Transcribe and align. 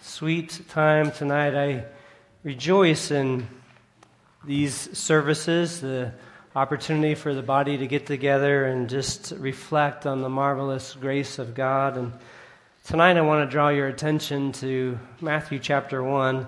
sweet 0.00 0.60
time 0.68 1.10
tonight. 1.10 1.54
I 1.54 1.84
rejoice 2.44 3.10
in 3.10 3.48
these 4.44 4.96
services, 4.96 5.80
the 5.80 6.12
opportunity 6.54 7.14
for 7.14 7.34
the 7.34 7.42
body 7.42 7.78
to 7.78 7.86
get 7.86 8.06
together 8.06 8.66
and 8.66 8.88
just 8.88 9.32
reflect 9.32 10.06
on 10.06 10.22
the 10.22 10.28
marvelous 10.28 10.94
grace 10.94 11.38
of 11.38 11.54
God. 11.54 11.96
And 11.96 12.12
tonight 12.84 13.16
I 13.16 13.22
want 13.22 13.48
to 13.48 13.52
draw 13.52 13.70
your 13.70 13.88
attention 13.88 14.52
to 14.52 14.98
Matthew 15.20 15.58
chapter 15.58 16.02
1, 16.02 16.46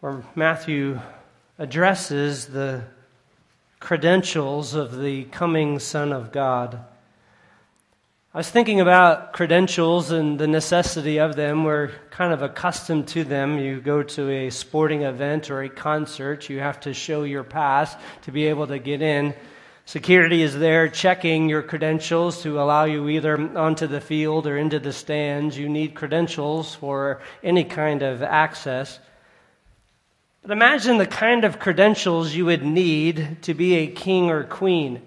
where 0.00 0.22
Matthew 0.34 1.00
addresses 1.58 2.46
the 2.46 2.84
credentials 3.80 4.74
of 4.74 4.98
the 4.98 5.24
coming 5.24 5.78
Son 5.80 6.12
of 6.12 6.30
God. 6.30 6.84
I 8.36 8.38
was 8.38 8.50
thinking 8.50 8.82
about 8.82 9.32
credentials 9.32 10.10
and 10.10 10.38
the 10.38 10.46
necessity 10.46 11.20
of 11.20 11.36
them. 11.36 11.64
We're 11.64 11.90
kind 12.10 12.34
of 12.34 12.42
accustomed 12.42 13.08
to 13.08 13.24
them. 13.24 13.58
You 13.58 13.80
go 13.80 14.02
to 14.02 14.30
a 14.30 14.50
sporting 14.50 15.04
event 15.04 15.50
or 15.50 15.62
a 15.62 15.70
concert, 15.70 16.50
you 16.50 16.58
have 16.58 16.78
to 16.80 16.92
show 16.92 17.22
your 17.22 17.44
pass 17.44 17.96
to 18.24 18.32
be 18.32 18.44
able 18.48 18.66
to 18.66 18.78
get 18.78 19.00
in. 19.00 19.32
Security 19.86 20.42
is 20.42 20.54
there 20.54 20.86
checking 20.90 21.48
your 21.48 21.62
credentials 21.62 22.42
to 22.42 22.60
allow 22.60 22.84
you 22.84 23.08
either 23.08 23.40
onto 23.56 23.86
the 23.86 24.02
field 24.02 24.46
or 24.46 24.58
into 24.58 24.80
the 24.80 24.92
stands. 24.92 25.56
You 25.56 25.70
need 25.70 25.94
credentials 25.94 26.74
for 26.74 27.22
any 27.42 27.64
kind 27.64 28.02
of 28.02 28.22
access. 28.22 28.98
But 30.42 30.50
imagine 30.50 30.98
the 30.98 31.06
kind 31.06 31.46
of 31.46 31.58
credentials 31.58 32.34
you 32.34 32.44
would 32.44 32.66
need 32.66 33.38
to 33.44 33.54
be 33.54 33.76
a 33.76 33.86
king 33.86 34.28
or 34.28 34.44
queen. 34.44 35.00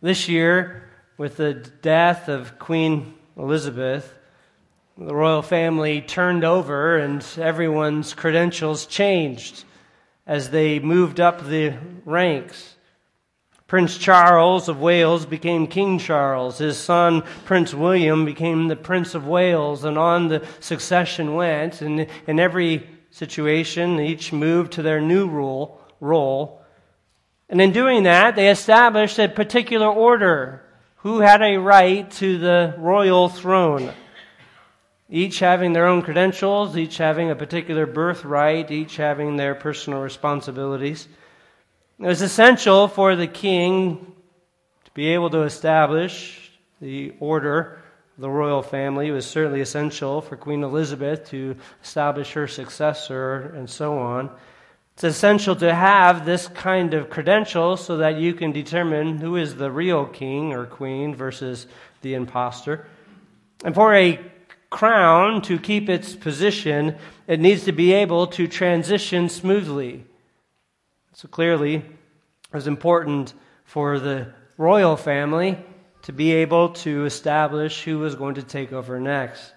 This 0.00 0.28
year, 0.28 0.81
with 1.16 1.36
the 1.36 1.54
death 1.54 2.28
of 2.28 2.58
Queen 2.58 3.14
Elizabeth, 3.36 4.14
the 4.96 5.14
royal 5.14 5.42
family 5.42 6.00
turned 6.00 6.44
over 6.44 6.98
and 6.98 7.26
everyone's 7.38 8.14
credentials 8.14 8.86
changed 8.86 9.64
as 10.26 10.50
they 10.50 10.78
moved 10.78 11.20
up 11.20 11.44
the 11.44 11.74
ranks. 12.04 12.76
Prince 13.66 13.96
Charles 13.96 14.68
of 14.68 14.80
Wales 14.80 15.24
became 15.24 15.66
King 15.66 15.98
Charles. 15.98 16.58
His 16.58 16.76
son, 16.76 17.22
Prince 17.46 17.72
William, 17.72 18.26
became 18.26 18.68
the 18.68 18.76
Prince 18.76 19.14
of 19.14 19.26
Wales, 19.26 19.84
and 19.84 19.96
on 19.96 20.28
the 20.28 20.46
succession 20.60 21.34
went. 21.34 21.80
And 21.80 22.06
in 22.26 22.38
every 22.38 22.86
situation, 23.10 23.98
each 23.98 24.30
moved 24.30 24.72
to 24.74 24.82
their 24.82 25.00
new 25.00 25.26
role, 25.26 25.80
role. 26.00 26.60
And 27.48 27.62
in 27.62 27.72
doing 27.72 28.02
that, 28.02 28.36
they 28.36 28.50
established 28.50 29.18
a 29.18 29.26
particular 29.26 29.88
order 29.88 30.62
who 31.02 31.18
had 31.18 31.42
a 31.42 31.56
right 31.56 32.10
to 32.12 32.38
the 32.38 32.74
royal 32.78 33.28
throne. 33.28 33.92
Each 35.10 35.40
having 35.40 35.72
their 35.72 35.86
own 35.86 36.02
credentials, 36.02 36.76
each 36.76 36.96
having 36.96 37.30
a 37.30 37.36
particular 37.36 37.86
birthright, 37.86 38.70
each 38.70 38.96
having 38.96 39.36
their 39.36 39.54
personal 39.54 40.00
responsibilities. 40.00 41.08
It 41.98 42.06
was 42.06 42.22
essential 42.22 42.88
for 42.88 43.16
the 43.16 43.26
king 43.26 44.14
to 44.84 44.90
be 44.92 45.08
able 45.08 45.30
to 45.30 45.42
establish 45.42 46.50
the 46.80 47.12
order 47.20 47.80
of 48.16 48.22
the 48.22 48.30
royal 48.30 48.62
family. 48.62 49.08
It 49.08 49.12
was 49.12 49.26
certainly 49.26 49.60
essential 49.60 50.20
for 50.20 50.36
Queen 50.36 50.62
Elizabeth 50.62 51.28
to 51.30 51.56
establish 51.82 52.32
her 52.32 52.46
successor 52.46 53.52
and 53.56 53.68
so 53.68 53.98
on. 53.98 54.30
It's 54.94 55.04
essential 55.04 55.56
to 55.56 55.74
have 55.74 56.26
this 56.26 56.48
kind 56.48 56.94
of 56.94 57.08
credential 57.08 57.76
so 57.76 57.96
that 57.98 58.18
you 58.18 58.34
can 58.34 58.52
determine 58.52 59.18
who 59.18 59.36
is 59.36 59.56
the 59.56 59.70
real 59.70 60.06
king 60.06 60.52
or 60.52 60.66
queen 60.66 61.14
versus 61.14 61.66
the 62.02 62.14
impostor. 62.14 62.86
And 63.64 63.74
for 63.74 63.94
a 63.94 64.20
crown 64.70 65.42
to 65.42 65.58
keep 65.58 65.88
its 65.88 66.14
position, 66.14 66.96
it 67.26 67.40
needs 67.40 67.64
to 67.64 67.72
be 67.72 67.92
able 67.92 68.26
to 68.28 68.46
transition 68.46 69.28
smoothly. 69.28 70.04
So 71.14 71.28
clearly, 71.28 71.76
it 71.76 71.84
was 72.52 72.66
important 72.66 73.34
for 73.64 73.98
the 73.98 74.32
royal 74.56 74.96
family 74.96 75.58
to 76.02 76.12
be 76.12 76.32
able 76.32 76.70
to 76.70 77.04
establish 77.04 77.82
who 77.82 77.98
was 77.98 78.14
going 78.14 78.34
to 78.34 78.42
take 78.42 78.72
over 78.72 79.00
next. 79.00 79.52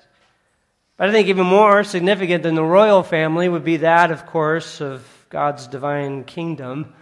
But 0.97 1.09
I 1.09 1.11
think 1.11 1.27
even 1.27 1.45
more 1.45 1.83
significant 1.83 2.43
than 2.43 2.55
the 2.55 2.63
royal 2.63 3.03
family 3.03 3.49
would 3.49 3.65
be 3.65 3.77
that, 3.77 4.11
of 4.11 4.25
course, 4.25 4.79
of 4.79 5.01
God's 5.35 5.67
divine 5.67 6.23
kingdom, 6.23 6.93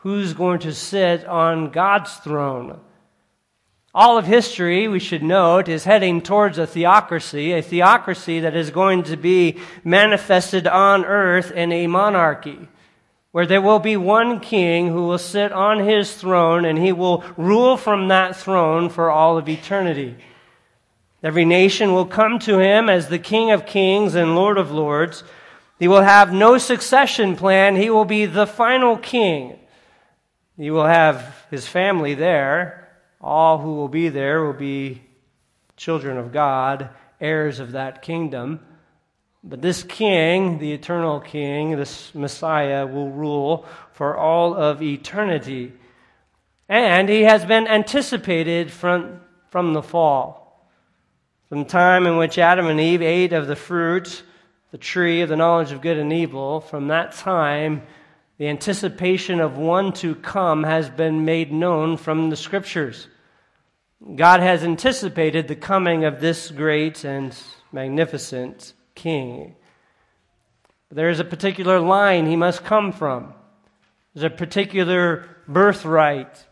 who's 0.00 0.34
going 0.34 0.58
to 0.58 0.74
sit 0.74 1.24
on 1.24 1.70
God's 1.70 2.14
throne. 2.16 2.78
All 3.94 4.18
of 4.18 4.26
history, 4.26 4.86
we 4.86 4.98
should 4.98 5.22
note, 5.22 5.66
is 5.66 5.84
heading 5.84 6.20
towards 6.20 6.58
a 6.58 6.66
theocracy, 6.66 7.54
a 7.54 7.62
theocracy 7.62 8.40
that 8.40 8.54
is 8.54 8.68
going 8.68 9.04
to 9.04 9.16
be 9.16 9.56
manifested 9.82 10.66
on 10.66 11.06
earth 11.06 11.52
in 11.52 11.72
a 11.72 11.86
monarchy, 11.86 12.68
where 13.32 13.46
there 13.46 13.62
will 13.62 13.78
be 13.78 13.96
one 13.96 14.40
king 14.40 14.88
who 14.88 15.06
will 15.06 15.16
sit 15.16 15.50
on 15.50 15.78
his 15.78 16.12
throne 16.12 16.66
and 16.66 16.78
he 16.78 16.92
will 16.92 17.24
rule 17.38 17.78
from 17.78 18.08
that 18.08 18.36
throne 18.36 18.90
for 18.90 19.10
all 19.10 19.38
of 19.38 19.48
eternity. 19.48 20.18
Every 21.22 21.46
nation 21.46 21.94
will 21.94 22.04
come 22.04 22.38
to 22.40 22.58
him 22.58 22.90
as 22.90 23.08
the 23.08 23.18
King 23.18 23.52
of 23.52 23.64
kings 23.64 24.14
and 24.14 24.36
Lord 24.36 24.58
of 24.58 24.70
lords. 24.70 25.24
He 25.80 25.88
will 25.88 26.02
have 26.02 26.30
no 26.30 26.58
succession 26.58 27.36
plan. 27.36 27.74
He 27.74 27.88
will 27.88 28.04
be 28.04 28.26
the 28.26 28.46
final 28.46 28.98
king. 28.98 29.58
He 30.58 30.70
will 30.70 30.84
have 30.84 31.46
his 31.50 31.66
family 31.66 32.12
there. 32.12 32.86
All 33.18 33.56
who 33.56 33.76
will 33.76 33.88
be 33.88 34.10
there 34.10 34.44
will 34.44 34.52
be 34.52 35.00
children 35.78 36.18
of 36.18 36.32
God, 36.32 36.90
heirs 37.18 37.60
of 37.60 37.72
that 37.72 38.02
kingdom. 38.02 38.60
But 39.42 39.62
this 39.62 39.82
king, 39.82 40.58
the 40.58 40.70
eternal 40.70 41.18
king, 41.18 41.78
this 41.78 42.14
Messiah, 42.14 42.86
will 42.86 43.08
rule 43.08 43.64
for 43.92 44.18
all 44.18 44.54
of 44.54 44.82
eternity. 44.82 45.72
And 46.68 47.08
he 47.08 47.22
has 47.22 47.46
been 47.46 47.66
anticipated 47.66 48.70
from, 48.70 49.22
from 49.48 49.72
the 49.72 49.82
fall. 49.82 50.70
From 51.48 51.60
the 51.60 51.70
time 51.70 52.06
in 52.06 52.18
which 52.18 52.36
Adam 52.36 52.66
and 52.66 52.78
Eve 52.78 53.00
ate 53.00 53.32
of 53.32 53.46
the 53.46 53.56
fruit 53.56 54.24
the 54.70 54.78
tree 54.78 55.22
of 55.22 55.28
the 55.28 55.36
knowledge 55.36 55.72
of 55.72 55.80
good 55.80 55.98
and 55.98 56.12
evil, 56.12 56.60
from 56.60 56.88
that 56.88 57.12
time, 57.12 57.82
the 58.38 58.48
anticipation 58.48 59.40
of 59.40 59.58
one 59.58 59.92
to 59.94 60.14
come 60.14 60.62
has 60.62 60.88
been 60.88 61.24
made 61.24 61.52
known 61.52 61.96
from 61.96 62.30
the 62.30 62.36
scriptures. 62.36 63.08
God 64.16 64.40
has 64.40 64.64
anticipated 64.64 65.46
the 65.46 65.56
coming 65.56 66.04
of 66.04 66.20
this 66.20 66.50
great 66.50 67.04
and 67.04 67.36
magnificent 67.72 68.72
king. 68.94 69.56
There 70.90 71.10
is 71.10 71.20
a 71.20 71.24
particular 71.24 71.80
line 71.80 72.26
he 72.26 72.36
must 72.36 72.64
come 72.64 72.92
from. 72.92 73.34
There's 74.14 74.24
a 74.24 74.30
particular 74.30 75.28
birthright. 75.46 76.46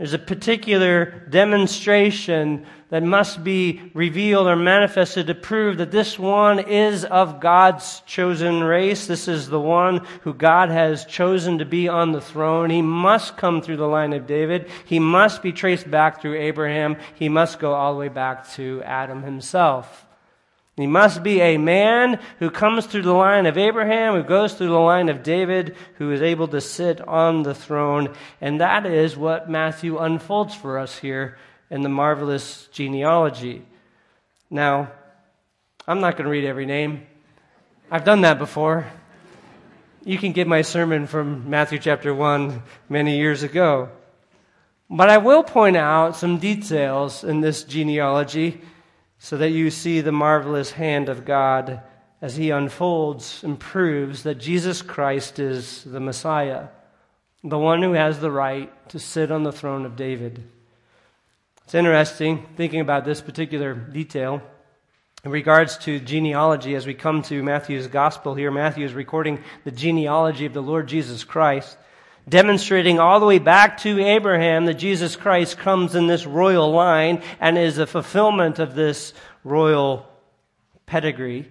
There's 0.00 0.14
a 0.14 0.18
particular 0.18 1.26
demonstration 1.28 2.64
that 2.88 3.02
must 3.02 3.44
be 3.44 3.82
revealed 3.92 4.46
or 4.46 4.56
manifested 4.56 5.26
to 5.26 5.34
prove 5.34 5.76
that 5.76 5.90
this 5.90 6.18
one 6.18 6.58
is 6.58 7.04
of 7.04 7.38
God's 7.38 8.00
chosen 8.06 8.64
race. 8.64 9.06
This 9.06 9.28
is 9.28 9.50
the 9.50 9.60
one 9.60 10.06
who 10.22 10.32
God 10.32 10.70
has 10.70 11.04
chosen 11.04 11.58
to 11.58 11.66
be 11.66 11.86
on 11.86 12.12
the 12.12 12.20
throne. 12.22 12.70
He 12.70 12.80
must 12.80 13.36
come 13.36 13.60
through 13.60 13.76
the 13.76 13.86
line 13.86 14.14
of 14.14 14.26
David. 14.26 14.70
He 14.86 14.98
must 14.98 15.42
be 15.42 15.52
traced 15.52 15.90
back 15.90 16.22
through 16.22 16.38
Abraham. 16.38 16.96
He 17.16 17.28
must 17.28 17.58
go 17.58 17.74
all 17.74 17.92
the 17.92 18.00
way 18.00 18.08
back 18.08 18.50
to 18.52 18.82
Adam 18.86 19.22
himself. 19.22 20.06
He 20.76 20.86
must 20.86 21.22
be 21.22 21.40
a 21.40 21.58
man 21.58 22.20
who 22.38 22.50
comes 22.50 22.86
through 22.86 23.02
the 23.02 23.12
line 23.12 23.46
of 23.46 23.58
Abraham, 23.58 24.14
who 24.14 24.22
goes 24.22 24.54
through 24.54 24.68
the 24.68 24.78
line 24.78 25.08
of 25.08 25.22
David, 25.22 25.76
who 25.96 26.10
is 26.10 26.22
able 26.22 26.48
to 26.48 26.60
sit 26.60 27.00
on 27.06 27.42
the 27.42 27.54
throne. 27.54 28.14
And 28.40 28.60
that 28.60 28.86
is 28.86 29.16
what 29.16 29.50
Matthew 29.50 29.98
unfolds 29.98 30.54
for 30.54 30.78
us 30.78 30.98
here 30.98 31.36
in 31.70 31.82
the 31.82 31.88
marvelous 31.88 32.68
genealogy. 32.72 33.66
Now, 34.48 34.90
I'm 35.86 36.00
not 36.00 36.16
going 36.16 36.24
to 36.24 36.30
read 36.30 36.44
every 36.44 36.66
name. 36.66 37.06
I've 37.90 38.04
done 38.04 38.22
that 38.22 38.38
before. 38.38 38.86
You 40.04 40.16
can 40.16 40.32
get 40.32 40.46
my 40.46 40.62
sermon 40.62 41.06
from 41.06 41.50
Matthew 41.50 41.78
chapter 41.78 42.14
1 42.14 42.62
many 42.88 43.18
years 43.18 43.42
ago. 43.42 43.90
But 44.88 45.10
I 45.10 45.18
will 45.18 45.42
point 45.42 45.76
out 45.76 46.16
some 46.16 46.38
details 46.38 47.22
in 47.22 47.40
this 47.40 47.64
genealogy 47.64 48.62
so 49.22 49.36
that 49.36 49.50
you 49.50 49.70
see 49.70 50.00
the 50.00 50.10
marvelous 50.10 50.72
hand 50.72 51.10
of 51.10 51.26
God 51.26 51.82
as 52.22 52.36
he 52.36 52.50
unfolds 52.50 53.44
and 53.44 53.60
proves 53.60 54.22
that 54.22 54.36
Jesus 54.36 54.80
Christ 54.80 55.38
is 55.38 55.84
the 55.84 56.00
Messiah, 56.00 56.68
the 57.44 57.58
one 57.58 57.82
who 57.82 57.92
has 57.92 58.18
the 58.18 58.30
right 58.30 58.72
to 58.88 58.98
sit 58.98 59.30
on 59.30 59.42
the 59.42 59.52
throne 59.52 59.84
of 59.84 59.94
David. 59.94 60.42
It's 61.64 61.74
interesting 61.74 62.46
thinking 62.56 62.80
about 62.80 63.04
this 63.04 63.20
particular 63.20 63.74
detail. 63.74 64.40
In 65.22 65.30
regards 65.30 65.76
to 65.78 66.00
genealogy, 66.00 66.74
as 66.74 66.86
we 66.86 66.94
come 66.94 67.20
to 67.24 67.42
Matthew's 67.42 67.88
gospel 67.88 68.34
here, 68.34 68.50
Matthew 68.50 68.86
is 68.86 68.94
recording 68.94 69.44
the 69.64 69.70
genealogy 69.70 70.46
of 70.46 70.54
the 70.54 70.62
Lord 70.62 70.88
Jesus 70.88 71.24
Christ 71.24 71.76
demonstrating 72.30 72.98
all 72.98 73.20
the 73.20 73.26
way 73.26 73.38
back 73.38 73.78
to 73.78 74.00
Abraham 74.00 74.64
that 74.66 74.74
Jesus 74.74 75.16
Christ 75.16 75.58
comes 75.58 75.94
in 75.94 76.06
this 76.06 76.24
royal 76.24 76.70
line 76.70 77.22
and 77.40 77.58
is 77.58 77.78
a 77.78 77.86
fulfillment 77.86 78.58
of 78.58 78.74
this 78.74 79.12
royal 79.44 80.08
pedigree. 80.86 81.50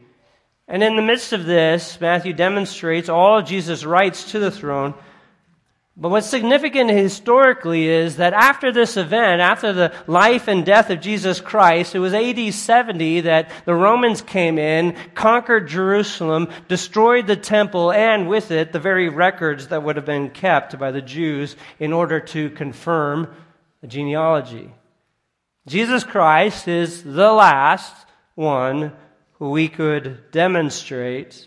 And 0.68 0.82
in 0.82 0.96
the 0.96 1.02
midst 1.02 1.34
of 1.34 1.46
this, 1.46 2.00
Matthew 2.00 2.32
demonstrates 2.32 3.10
all 3.10 3.42
Jesus' 3.42 3.84
rights 3.84 4.32
to 4.32 4.40
the 4.40 4.52
throne. 4.52 4.94
But 6.02 6.12
what's 6.12 6.30
significant 6.30 6.90
historically 6.92 7.90
is 7.90 8.16
that 8.18 8.32
after 8.32 8.72
this 8.72 8.96
event, 8.96 9.42
after 9.42 9.74
the 9.74 9.94
life 10.08 10.48
and 10.48 10.66
death 10.66 10.90
of 10.90 11.02
Jesus 11.02 11.42
Christ, 11.42 11.94
it 11.94 12.00
was 12.00 12.14
AD 12.14 12.54
70 12.54 13.22
that 13.22 13.52
the 13.66 13.76
Romans 13.76 14.22
came 14.22 14.58
in, 14.58 14.96
conquered 15.14 15.68
Jerusalem, 15.68 16.48
destroyed 16.70 17.28
the 17.28 17.36
temple, 17.36 17.92
and 17.92 18.30
with 18.30 18.50
it 18.50 18.72
the 18.72 18.80
very 18.80 19.10
records 19.10 19.68
that 19.68 19.84
would 19.84 19.98
have 19.98 20.06
been 20.06 20.30
kept 20.30 20.80
by 20.80 20.92
the 20.92 21.02
Jews 21.02 21.58
in 21.80 21.92
order 21.92 22.22
to 22.22 22.50
confirm 22.52 23.36
the 23.82 23.88
genealogy. 23.88 24.72
Jesus 25.68 26.06
Christ 26.06 26.70
is 26.70 27.04
the 27.04 27.34
last 27.34 27.94
one 28.36 28.94
who 29.34 29.50
we 29.50 29.68
could 29.68 30.32
demonstrate 30.32 31.46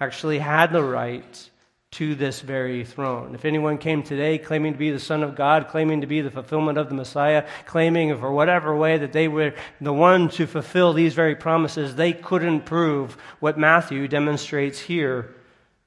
actually 0.00 0.38
had 0.38 0.72
the 0.72 0.82
right 0.82 1.49
to 1.92 2.14
this 2.14 2.40
very 2.40 2.84
throne. 2.84 3.34
If 3.34 3.44
anyone 3.44 3.76
came 3.76 4.02
today 4.02 4.38
claiming 4.38 4.74
to 4.74 4.78
be 4.78 4.92
the 4.92 5.00
Son 5.00 5.24
of 5.24 5.34
God, 5.34 5.68
claiming 5.68 6.02
to 6.02 6.06
be 6.06 6.20
the 6.20 6.30
fulfillment 6.30 6.78
of 6.78 6.88
the 6.88 6.94
Messiah, 6.94 7.46
claiming 7.66 8.16
for 8.16 8.30
whatever 8.30 8.76
way 8.76 8.96
that 8.98 9.12
they 9.12 9.26
were 9.26 9.54
the 9.80 9.92
one 9.92 10.28
to 10.30 10.46
fulfill 10.46 10.92
these 10.92 11.14
very 11.14 11.34
promises, 11.34 11.96
they 11.96 12.12
couldn't 12.12 12.64
prove 12.64 13.16
what 13.40 13.58
Matthew 13.58 14.06
demonstrates 14.06 14.78
here 14.78 15.34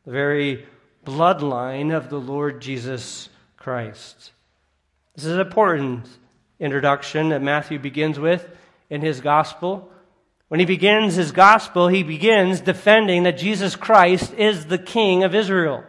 the 0.05 0.11
very 0.11 0.65
bloodline 1.05 1.95
of 1.95 2.09
the 2.09 2.19
Lord 2.19 2.61
Jesus 2.61 3.29
Christ. 3.55 4.31
This 5.15 5.23
is 5.23 5.33
an 5.33 5.39
important 5.39 6.05
introduction 6.59 7.29
that 7.29 7.41
Matthew 7.41 7.79
begins 7.79 8.19
with 8.19 8.49
in 8.89 9.01
his 9.01 9.21
gospel. 9.21 9.89
When 10.49 10.59
he 10.59 10.65
begins 10.65 11.15
his 11.15 11.31
gospel, 11.31 11.87
he 11.87 12.03
begins 12.03 12.59
defending 12.59 13.23
that 13.23 13.37
Jesus 13.37 13.77
Christ 13.77 14.33
is 14.33 14.65
the 14.65 14.77
King 14.77 15.23
of 15.23 15.33
Israel. 15.33 15.85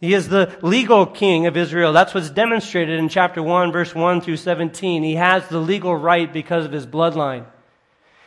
He 0.00 0.14
is 0.14 0.28
the 0.28 0.56
legal 0.62 1.04
king 1.04 1.46
of 1.46 1.58
Israel. 1.58 1.92
That's 1.92 2.14
what's 2.14 2.30
demonstrated 2.30 2.98
in 2.98 3.10
chapter 3.10 3.42
1, 3.42 3.70
verse 3.70 3.94
1 3.94 4.22
through 4.22 4.38
17. 4.38 5.02
He 5.02 5.16
has 5.16 5.46
the 5.48 5.58
legal 5.58 5.94
right 5.94 6.32
because 6.32 6.64
of 6.64 6.72
his 6.72 6.86
bloodline. 6.86 7.44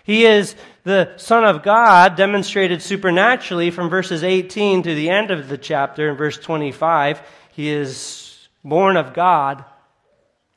He 0.03 0.25
is 0.25 0.55
the 0.83 1.13
Son 1.17 1.45
of 1.45 1.63
God, 1.63 2.15
demonstrated 2.15 2.81
supernaturally 2.81 3.71
from 3.71 3.89
verses 3.89 4.23
18 4.23 4.83
to 4.83 4.93
the 4.93 5.09
end 5.09 5.31
of 5.31 5.47
the 5.47 5.57
chapter 5.57 6.09
in 6.09 6.15
verse 6.15 6.37
25. 6.37 7.21
He 7.53 7.69
is 7.69 8.49
born 8.63 8.95
of 8.95 9.13
God. 9.13 9.65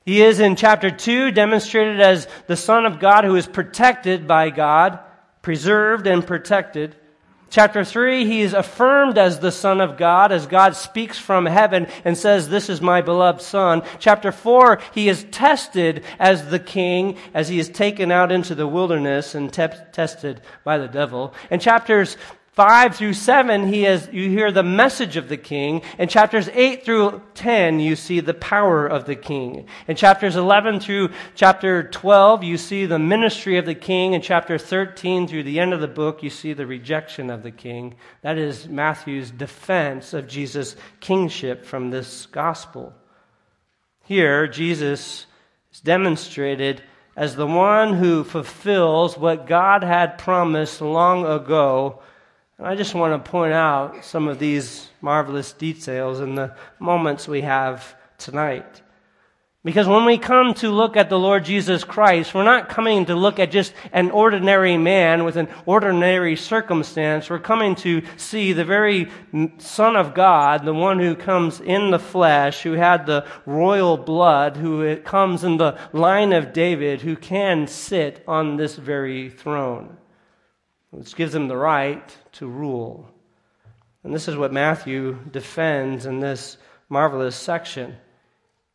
He 0.05 0.23
is 0.23 0.39
in 0.39 0.55
chapter 0.57 0.91
2 0.91 1.31
demonstrated 1.31 2.01
as 2.01 2.29
the 2.47 2.57
Son 2.57 2.85
of 2.85 2.99
God 2.99 3.25
who 3.25 3.37
is 3.37 3.47
protected 3.47 4.27
by 4.27 4.51
God, 4.51 4.99
preserved 5.43 6.07
and 6.07 6.27
protected. 6.27 6.95
Chapter 7.49 7.85
3, 7.85 8.27
he 8.27 8.41
is 8.41 8.53
affirmed 8.55 9.17
as 9.17 9.39
the 9.39 9.53
Son 9.53 9.81
of 9.81 9.97
God 9.97 10.33
as 10.33 10.47
God 10.47 10.75
speaks 10.75 11.17
from 11.17 11.47
heaven 11.47 11.87
and 12.05 12.19
says, 12.19 12.49
This 12.49 12.69
is 12.69 12.81
my 12.81 13.03
beloved 13.03 13.41
Son. 13.41 13.83
Chapter 14.01 14.33
4, 14.33 14.81
he 14.93 15.09
is 15.09 15.25
tested 15.31 16.05
as 16.19 16.51
the 16.51 16.59
King 16.59 17.17
as 17.33 17.49
he 17.49 17.61
is 17.61 17.69
taken 17.69 18.11
out 18.11 18.33
into 18.33 18.55
the 18.55 18.67
wilderness 18.67 19.35
and 19.35 19.53
te- 19.53 19.69
tested 19.93 20.41
by 20.65 20.77
the 20.77 20.89
devil. 20.89 21.35
And 21.49 21.63
chapters 21.63 22.17
5 22.57 22.97
through 22.97 23.13
7, 23.13 23.69
he 23.69 23.83
has, 23.83 24.09
you 24.11 24.31
hear 24.31 24.51
the 24.51 24.63
message 24.63 25.19
of 25.19 25.29
the 25.29 25.37
king. 25.37 25.83
In 25.99 26.09
chapters 26.09 26.49
8 26.55 26.87
through 26.87 27.21
10, 27.35 27.81
you 27.81 27.95
see 27.97 28.21
the 28.21 28.33
power 28.33 28.87
of 28.87 29.05
the 29.05 29.15
king. 29.15 29.67
In 29.87 29.95
chapters 29.95 30.37
11 30.37 30.81
through 30.81 31.11
chapter 31.35 31.83
12, 31.83 32.45
you 32.45 32.57
see 32.57 32.87
the 32.87 32.99
ministry 32.99 33.59
of 33.59 33.67
the 33.67 33.75
king. 33.75 34.15
In 34.15 34.23
chapter 34.23 34.57
13 34.57 35.29
through 35.29 35.43
the 35.43 35.61
end 35.61 35.75
of 35.75 35.83
the 35.83 35.87
book, 35.87 36.23
you 36.23 36.31
see 36.31 36.55
the 36.55 36.67
rejection 36.67 37.29
of 37.29 37.43
the 37.43 37.51
king. 37.51 37.95
That 38.23 38.39
is 38.39 38.67
Matthew's 38.67 39.31
defense 39.31 40.15
of 40.15 40.27
Jesus' 40.27 40.77
kingship 41.01 41.67
from 41.67 41.91
this 41.91 42.25
gospel. 42.25 42.95
Here, 44.05 44.47
Jesus 44.47 45.27
is 45.71 45.81
demonstrated 45.81 46.83
as 47.17 47.37
the 47.37 47.47
one 47.47 47.93
who 47.93 48.25
fulfills 48.25 49.19
what 49.19 49.47
God 49.47 49.83
had 49.85 50.17
promised 50.17 50.81
long 50.81 51.27
ago 51.27 52.01
I 52.59 52.75
just 52.75 52.95
want 52.95 53.23
to 53.23 53.31
point 53.31 53.53
out 53.53 54.03
some 54.03 54.29
of 54.29 54.39
these 54.39 54.89
marvelous 55.03 55.53
details 55.53 56.21
in 56.21 56.37
the 56.37 56.55
moments 56.79 57.29
we 57.29 57.43
have 57.43 57.95
tonight. 58.17 58.81
Because 59.63 59.87
when 59.87 60.07
we 60.07 60.17
come 60.17 60.55
to 60.55 60.71
look 60.71 60.97
at 60.97 61.11
the 61.11 61.19
Lord 61.19 61.45
Jesus 61.45 61.85
Christ, 61.85 62.33
we're 62.33 62.45
not 62.45 62.71
coming 62.71 63.05
to 63.07 63.15
look 63.15 63.39
at 63.39 63.51
just 63.51 63.75
an 63.93 64.11
ordinary 64.11 64.79
man 64.79 65.25
with 65.25 65.37
an 65.37 65.49
ordinary 65.67 66.35
circumstance. 66.35 67.29
We're 67.29 67.41
coming 67.41 67.75
to 67.77 68.03
see 68.17 68.55
the 68.55 68.65
very 68.65 69.11
Son 69.59 69.95
of 69.95 70.15
God, 70.15 70.65
the 70.65 70.73
one 70.73 70.99
who 70.99 71.15
comes 71.15 71.61
in 71.61 71.91
the 71.91 71.99
flesh, 71.99 72.63
who 72.63 72.73
had 72.73 73.05
the 73.05 73.27
royal 73.45 73.99
blood, 73.99 74.57
who 74.57 74.97
comes 74.97 75.45
in 75.45 75.59
the 75.59 75.79
line 75.93 76.33
of 76.33 76.55
David, 76.55 77.03
who 77.03 77.17
can 77.17 77.67
sit 77.67 78.25
on 78.27 78.57
this 78.57 78.77
very 78.77 79.29
throne 79.29 79.99
which 80.91 81.17
gives 81.17 81.35
him 81.35 81.49
the 81.49 81.57
right 81.57 82.17
to 82.33 82.47
rule. 82.47 83.09
And 84.05 84.15
this 84.15 84.29
is 84.29 84.37
what 84.37 84.53
Matthew 84.53 85.19
defends 85.31 86.07
in 86.07 86.21
this 86.21 86.59
marvelous 86.89 87.37
section. 87.37 87.97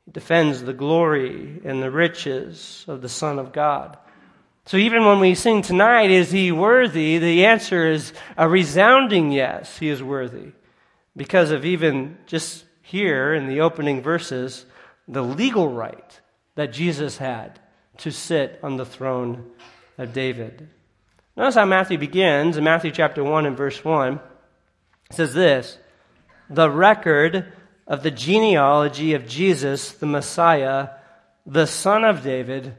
He 0.05 0.11
defends 0.11 0.61
the 0.61 0.73
glory 0.73 1.61
and 1.63 1.81
the 1.81 1.91
riches 1.91 2.85
of 2.87 3.01
the 3.01 3.09
Son 3.09 3.39
of 3.39 3.53
God. 3.53 3.97
So 4.65 4.77
even 4.77 5.05
when 5.05 5.19
we 5.19 5.35
sing 5.35 5.61
tonight, 5.61 6.11
is 6.11 6.31
he 6.31 6.51
worthy? 6.51 7.17
The 7.17 7.45
answer 7.45 7.87
is 7.87 8.13
a 8.37 8.47
resounding 8.47 9.31
yes, 9.31 9.77
he 9.77 9.89
is 9.89 10.03
worthy. 10.03 10.51
Because 11.15 11.51
of 11.51 11.65
even 11.65 12.17
just 12.25 12.65
here 12.81 13.33
in 13.33 13.47
the 13.47 13.61
opening 13.61 14.01
verses, 14.01 14.65
the 15.07 15.23
legal 15.23 15.69
right 15.69 16.19
that 16.55 16.73
Jesus 16.73 17.17
had 17.17 17.59
to 17.97 18.11
sit 18.11 18.59
on 18.61 18.77
the 18.77 18.85
throne 18.85 19.51
of 19.97 20.13
David. 20.13 20.69
Notice 21.37 21.55
how 21.55 21.65
Matthew 21.65 21.97
begins 21.97 22.57
in 22.57 22.65
Matthew 22.65 22.91
chapter 22.91 23.23
1 23.23 23.45
and 23.45 23.55
verse 23.55 23.83
1. 23.85 24.15
It 24.15 25.15
says 25.15 25.33
this 25.33 25.77
The 26.49 26.69
record 26.69 27.53
of 27.87 28.03
the 28.03 28.11
genealogy 28.11 29.13
of 29.13 29.27
Jesus, 29.27 29.91
the 29.93 30.05
Messiah, 30.05 30.89
the 31.45 31.65
son 31.65 32.03
of 32.03 32.21
David, 32.21 32.75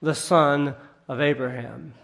the 0.00 0.14
son 0.14 0.76
of 1.08 1.20
Abraham. 1.20 1.94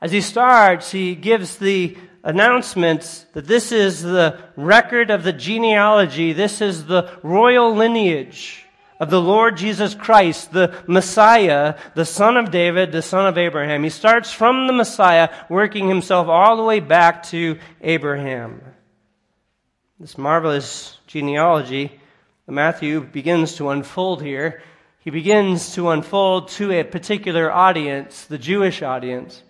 As 0.00 0.10
he 0.10 0.20
starts, 0.20 0.90
he 0.90 1.14
gives 1.14 1.56
the 1.56 1.96
announcements 2.24 3.26
that 3.32 3.46
this 3.46 3.70
is 3.70 4.02
the 4.02 4.40
record 4.56 5.10
of 5.10 5.22
the 5.22 5.32
genealogy, 5.32 6.32
this 6.32 6.60
is 6.60 6.86
the 6.86 7.16
royal 7.22 7.72
lineage 7.74 8.65
of 8.98 9.10
the 9.10 9.20
Lord 9.20 9.56
Jesus 9.56 9.94
Christ, 9.94 10.52
the 10.52 10.74
Messiah, 10.86 11.76
the 11.94 12.04
son 12.04 12.36
of 12.36 12.50
David, 12.50 12.92
the 12.92 13.02
son 13.02 13.26
of 13.26 13.38
Abraham. 13.38 13.82
He 13.82 13.90
starts 13.90 14.32
from 14.32 14.66
the 14.66 14.72
Messiah, 14.72 15.28
working 15.48 15.88
himself 15.88 16.28
all 16.28 16.56
the 16.56 16.62
way 16.62 16.80
back 16.80 17.24
to 17.24 17.58
Abraham. 17.82 18.62
This 20.00 20.18
marvelous 20.18 20.98
genealogy, 21.06 22.00
Matthew 22.46 23.00
begins 23.00 23.56
to 23.56 23.70
unfold 23.70 24.22
here. 24.22 24.62
He 25.00 25.10
begins 25.10 25.74
to 25.74 25.90
unfold 25.90 26.48
to 26.50 26.72
a 26.72 26.84
particular 26.84 27.50
audience, 27.52 28.24
the 28.24 28.38
Jewish 28.38 28.82
audience. 28.82 29.42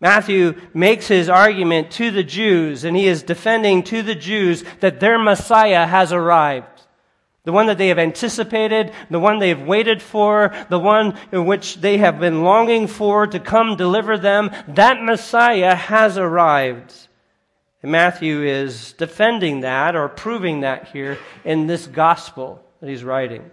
Matthew 0.00 0.58
makes 0.72 1.08
his 1.08 1.28
argument 1.28 1.90
to 1.92 2.10
the 2.10 2.24
Jews, 2.24 2.84
and 2.84 2.96
he 2.96 3.06
is 3.06 3.22
defending 3.22 3.82
to 3.84 4.02
the 4.02 4.14
Jews 4.14 4.64
that 4.80 4.98
their 4.98 5.18
Messiah 5.18 5.86
has 5.86 6.12
arrived 6.12 6.79
the 7.44 7.52
one 7.52 7.66
that 7.66 7.78
they 7.78 7.88
have 7.88 7.98
anticipated, 7.98 8.92
the 9.08 9.20
one 9.20 9.38
they 9.38 9.48
have 9.48 9.62
waited 9.62 10.02
for, 10.02 10.54
the 10.68 10.78
one 10.78 11.18
in 11.32 11.46
which 11.46 11.76
they 11.76 11.98
have 11.98 12.20
been 12.20 12.44
longing 12.44 12.86
for 12.86 13.26
to 13.26 13.40
come 13.40 13.76
deliver 13.76 14.18
them, 14.18 14.50
that 14.68 15.02
Messiah 15.02 15.74
has 15.74 16.18
arrived. 16.18 16.94
And 17.82 17.92
Matthew 17.92 18.42
is 18.42 18.92
defending 18.92 19.60
that 19.60 19.96
or 19.96 20.08
proving 20.08 20.60
that 20.60 20.88
here 20.88 21.18
in 21.44 21.66
this 21.66 21.86
gospel 21.86 22.62
that 22.80 22.90
he's 22.90 23.04
writing. 23.04 23.50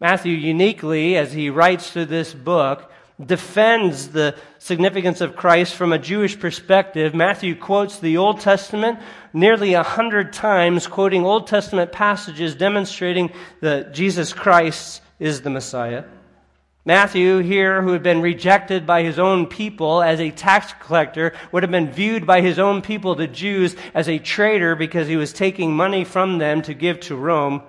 Matthew 0.00 0.34
uniquely, 0.34 1.16
as 1.16 1.32
he 1.32 1.48
writes 1.48 1.90
through 1.90 2.06
this 2.06 2.34
book, 2.34 2.90
defends 3.24 4.08
the 4.08 4.34
significance 4.58 5.20
of 5.20 5.36
Christ 5.36 5.74
from 5.74 5.92
a 5.92 5.98
Jewish 5.98 6.38
perspective. 6.38 7.14
Matthew 7.14 7.56
quotes 7.56 7.98
the 7.98 8.18
Old 8.18 8.40
Testament 8.40 8.98
nearly 9.32 9.74
a 9.74 9.82
hundred 9.82 10.32
times, 10.32 10.86
quoting 10.86 11.24
Old 11.24 11.46
Testament 11.46 11.92
passages 11.92 12.54
demonstrating 12.54 13.32
that 13.60 13.94
Jesus 13.94 14.32
Christ 14.32 15.00
is 15.18 15.40
the 15.40 15.50
Messiah. 15.50 16.04
Matthew, 16.84 17.38
here, 17.38 17.82
who 17.82 17.92
had 17.92 18.04
been 18.04 18.20
rejected 18.20 18.86
by 18.86 19.02
his 19.02 19.18
own 19.18 19.46
people 19.46 20.02
as 20.02 20.20
a 20.20 20.30
tax 20.30 20.72
collector, 20.78 21.32
would 21.50 21.64
have 21.64 21.72
been 21.72 21.90
viewed 21.90 22.26
by 22.26 22.42
his 22.42 22.60
own 22.60 22.80
people, 22.80 23.16
the 23.16 23.26
Jews, 23.26 23.74
as 23.92 24.08
a 24.08 24.20
traitor 24.20 24.76
because 24.76 25.08
he 25.08 25.16
was 25.16 25.32
taking 25.32 25.74
money 25.74 26.04
from 26.04 26.38
them 26.38 26.62
to 26.62 26.74
give 26.74 27.00
to 27.00 27.16
Rome. 27.16 27.62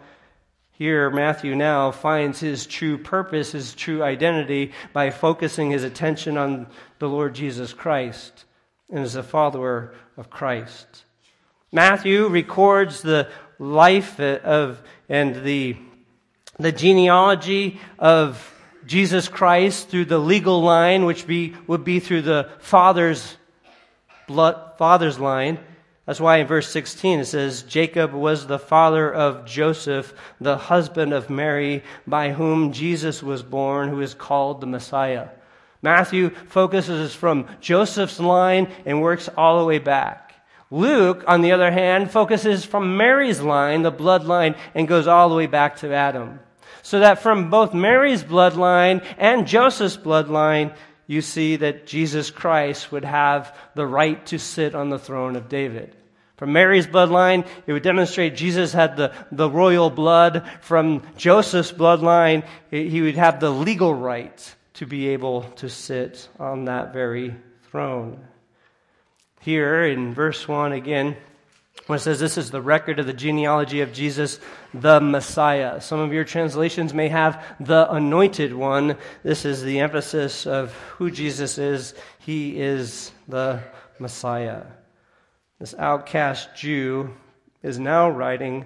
Here, 0.77 1.09
Matthew 1.09 1.55
now 1.55 1.89
finds 1.89 2.39
his 2.39 2.67
true 2.67 2.99
purpose, 2.99 3.53
his 3.53 3.73
true 3.73 4.03
identity, 4.03 4.73
by 4.93 5.09
focusing 5.09 5.71
his 5.71 5.83
attention 5.83 6.37
on 6.37 6.67
the 6.99 7.09
Lord 7.09 7.33
Jesus 7.33 7.73
Christ 7.73 8.45
and 8.87 8.99
as 8.99 9.15
a 9.15 9.23
follower 9.23 9.95
of 10.17 10.29
Christ. 10.29 11.05
Matthew 11.71 12.27
records 12.27 13.01
the 13.01 13.27
life 13.57 14.19
of 14.19 14.79
and 15.09 15.43
the, 15.43 15.77
the 16.59 16.71
genealogy 16.71 17.79
of 17.97 18.53
Jesus 18.85 19.27
Christ 19.27 19.89
through 19.89 20.05
the 20.05 20.19
legal 20.19 20.61
line, 20.61 21.05
which 21.05 21.25
be, 21.25 21.55
would 21.65 21.83
be 21.83 21.99
through 21.99 22.21
the 22.21 22.49
father's 22.59 23.35
blood, 24.27 24.77
father's 24.77 25.17
line. 25.17 25.57
That's 26.07 26.21
why 26.21 26.37
in 26.37 26.47
verse 26.47 26.69
16 26.69 27.19
it 27.19 27.25
says, 27.25 27.63
Jacob 27.63 28.13
was 28.13 28.47
the 28.47 28.57
father 28.57 29.13
of 29.13 29.45
Joseph, 29.45 30.13
the 30.39 30.57
husband 30.57 31.11
of 31.11 31.29
Mary, 31.29 31.83
by 32.07 32.31
whom 32.31 32.71
Jesus 32.71 33.21
was 33.21 33.43
born, 33.43 33.89
who 33.89 33.99
is 33.99 34.13
called 34.13 34.61
the 34.61 34.67
Messiah. 34.67 35.27
Matthew 35.81 36.29
focuses 36.29 37.13
from 37.13 37.45
Joseph's 37.59 38.21
line 38.21 38.71
and 38.85 39.01
works 39.01 39.29
all 39.35 39.59
the 39.59 39.65
way 39.65 39.79
back. 39.79 40.33
Luke, 40.71 41.25
on 41.27 41.41
the 41.41 41.51
other 41.51 41.71
hand, 41.71 42.09
focuses 42.09 42.63
from 42.63 42.95
Mary's 42.95 43.41
line, 43.41 43.81
the 43.81 43.91
bloodline, 43.91 44.57
and 44.73 44.87
goes 44.87 45.07
all 45.07 45.27
the 45.27 45.35
way 45.35 45.47
back 45.47 45.75
to 45.77 45.93
Adam. 45.93 46.39
So 46.83 47.01
that 47.01 47.21
from 47.21 47.49
both 47.49 47.73
Mary's 47.73 48.23
bloodline 48.23 49.05
and 49.17 49.45
Joseph's 49.45 49.97
bloodline, 49.97 50.73
you 51.05 51.21
see 51.21 51.57
that 51.57 51.85
Jesus 51.85 52.31
Christ 52.31 52.93
would 52.93 53.03
have 53.03 53.53
the 53.75 53.85
right 53.85 54.25
to 54.27 54.39
sit 54.39 54.73
on 54.73 54.89
the 54.89 54.99
throne 54.99 55.35
of 55.35 55.49
David. 55.49 55.96
From 56.37 56.53
Mary's 56.53 56.85
bloodline, 56.85 57.47
it 57.65 57.73
would 57.73 57.83
demonstrate 57.83 58.35
Jesus 58.35 58.71
had 58.71 58.95
the, 58.95 59.11
the 59.31 59.49
royal 59.49 59.89
blood. 59.89 60.47
From 60.61 61.01
Joseph's 61.17 61.71
bloodline, 61.71 62.45
he 62.69 63.01
would 63.01 63.15
have 63.15 63.39
the 63.39 63.49
legal 63.49 63.93
right 63.93 64.55
to 64.75 64.85
be 64.85 65.09
able 65.09 65.41
to 65.57 65.67
sit 65.67 66.29
on 66.39 66.65
that 66.65 66.93
very 66.93 67.35
throne. 67.71 68.23
Here 69.41 69.85
in 69.85 70.13
verse 70.13 70.47
1 70.47 70.73
again, 70.73 71.17
when 71.87 71.97
it 71.97 72.01
says 72.01 72.19
this 72.19 72.37
is 72.37 72.51
the 72.51 72.61
record 72.61 72.99
of 72.99 73.07
the 73.07 73.13
genealogy 73.13 73.81
of 73.81 73.93
Jesus, 73.93 74.39
the 74.73 74.99
Messiah. 74.99 75.81
Some 75.81 75.99
of 75.99 76.13
your 76.13 76.25
translations 76.25 76.93
may 76.93 77.07
have 77.07 77.43
the 77.59 77.91
anointed 77.91 78.53
one. 78.53 78.97
This 79.23 79.45
is 79.45 79.63
the 79.63 79.79
emphasis 79.79 80.45
of 80.45 80.73
who 80.97 81.09
Jesus 81.09 81.57
is. 81.57 81.95
He 82.19 82.59
is 82.59 83.11
the 83.27 83.61
Messiah. 83.99 84.63
This 85.59 85.73
outcast 85.79 86.49
Jew 86.55 87.15
is 87.63 87.79
now 87.79 88.09
writing 88.09 88.65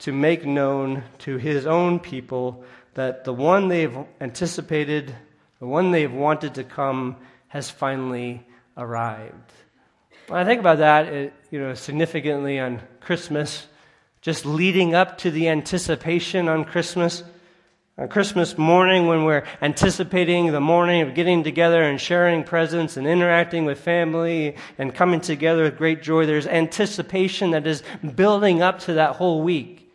to 0.00 0.12
make 0.12 0.44
known 0.44 1.04
to 1.18 1.36
his 1.36 1.66
own 1.66 2.00
people 2.00 2.64
that 2.94 3.24
the 3.24 3.32
one 3.32 3.68
they've 3.68 3.96
anticipated, 4.20 5.14
the 5.60 5.66
one 5.66 5.92
they've 5.92 6.12
wanted 6.12 6.54
to 6.54 6.64
come, 6.64 7.16
has 7.46 7.70
finally 7.70 8.44
arrived. 8.76 9.52
When 10.26 10.40
I 10.40 10.44
think 10.44 10.58
about 10.58 10.78
that, 10.78 11.06
it, 11.06 11.32
you 11.50 11.60
know, 11.60 11.74
significantly 11.74 12.58
on 12.58 12.82
Christmas, 13.00 13.66
just 14.20 14.44
leading 14.44 14.94
up 14.94 15.18
to 15.18 15.30
the 15.30 15.48
anticipation 15.48 16.48
on 16.48 16.64
Christmas, 16.64 17.22
on 17.98 18.08
Christmas 18.08 18.56
morning 18.56 19.06
when 19.06 19.24
we're 19.24 19.44
anticipating 19.60 20.50
the 20.50 20.60
morning 20.60 21.02
of 21.02 21.14
getting 21.14 21.44
together 21.44 21.82
and 21.82 22.00
sharing 22.00 22.42
presents 22.42 22.96
and 22.96 23.06
interacting 23.06 23.66
with 23.66 23.78
family 23.78 24.56
and 24.78 24.94
coming 24.94 25.20
together 25.20 25.64
with 25.64 25.76
great 25.76 26.02
joy, 26.02 26.24
there's 26.24 26.46
anticipation 26.46 27.50
that 27.50 27.66
is 27.66 27.82
building 28.14 28.62
up 28.62 28.78
to 28.78 28.94
that 28.94 29.16
whole 29.16 29.42
week. 29.42 29.92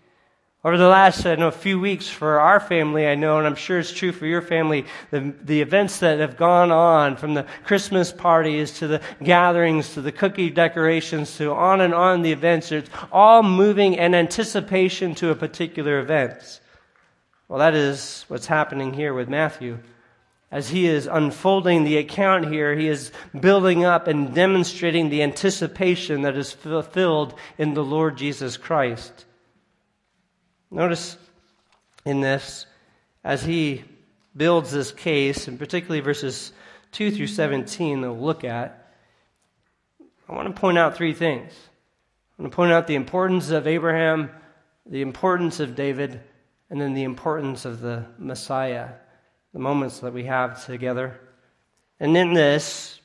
Over 0.64 0.78
the 0.78 0.88
last 0.88 1.26
I 1.26 1.36
know, 1.36 1.50
few 1.50 1.80
weeks 1.80 2.08
for 2.08 2.40
our 2.40 2.60
family, 2.60 3.08
I 3.08 3.16
know, 3.16 3.40
and 3.40 3.48
I'm 3.48 3.56
sure 3.56 3.80
it's 3.80 3.92
true 3.92 4.12
for 4.12 4.28
your 4.28 4.42
family, 4.44 4.86
the, 5.10 5.34
the 5.42 5.62
events 5.62 5.98
that 6.00 6.20
have 6.20 6.38
gone 6.38 6.72
on 6.72 7.16
from 7.16 7.34
the 7.34 7.48
Christmas 7.64 8.12
parties 8.12 8.74
to 8.74 8.88
the 8.88 9.02
gatherings 9.24 9.96
to 9.96 10.02
the 10.02 10.12
cookie 10.12 10.52
decorations 10.52 11.36
to 11.38 11.52
on 11.52 11.82
and 11.82 11.96
on 11.96 12.22
the 12.22 12.32
events, 12.32 12.72
it's 12.72 12.90
all 13.12 13.42
moving 13.42 13.94
in 13.96 14.14
anticipation 14.14 15.16
to 15.16 15.32
a 15.32 15.36
particular 15.36 15.98
event. 16.00 16.60
Well, 17.48 17.60
that 17.60 17.76
is 17.76 18.26
what's 18.28 18.48
happening 18.48 18.94
here 18.94 19.14
with 19.14 19.30
Matthew. 19.30 19.80
As 20.52 20.70
he 20.70 20.88
is 20.88 21.08
unfolding 21.08 21.84
the 21.84 21.98
account 21.98 22.52
here, 22.52 22.76
he 22.76 22.88
is 22.88 23.12
building 23.38 23.86
up 23.86 24.08
and 24.08 24.34
demonstrating 24.34 25.10
the 25.10 25.24
anticipation 25.24 26.24
that 26.24 26.38
is 26.38 26.52
fulfilled 26.52 27.36
in 27.58 27.74
the 27.74 27.84
Lord 27.84 28.18
Jesus 28.18 28.58
Christ. 28.58 29.26
Notice 30.72 31.18
in 32.06 32.22
this, 32.22 32.66
as 33.24 33.44
he 33.44 33.84
builds 34.36 34.72
this 34.72 34.92
case, 34.92 35.48
and 35.48 35.58
particularly 35.58 36.02
verses 36.02 36.52
2 36.94 37.12
through 37.12 37.28
17 37.28 38.02
that 38.02 38.12
we'll 38.12 38.26
look 38.26 38.44
at, 38.44 38.94
I 40.30 40.34
want 40.34 40.54
to 40.54 40.60
point 40.60 40.78
out 40.78 40.96
three 40.96 41.14
things. 41.14 41.54
I 42.38 42.42
want 42.42 42.52
to 42.52 42.56
point 42.56 42.72
out 42.74 42.88
the 42.88 42.96
importance 42.96 43.50
of 43.50 43.68
Abraham, 43.68 44.32
the 44.86 45.02
importance 45.02 45.62
of 45.62 45.76
David, 45.76 46.22
and 46.70 46.82
then 46.82 46.94
the 46.94 47.04
importance 47.04 47.66
of 47.66 47.82
the 47.82 48.06
Messiah, 48.18 48.90
the 49.54 49.60
moments 49.60 50.00
that 50.00 50.14
we 50.14 50.26
have 50.26 50.66
together. 50.66 51.20
And 52.00 52.16
in 52.16 52.34
this, 52.34 53.00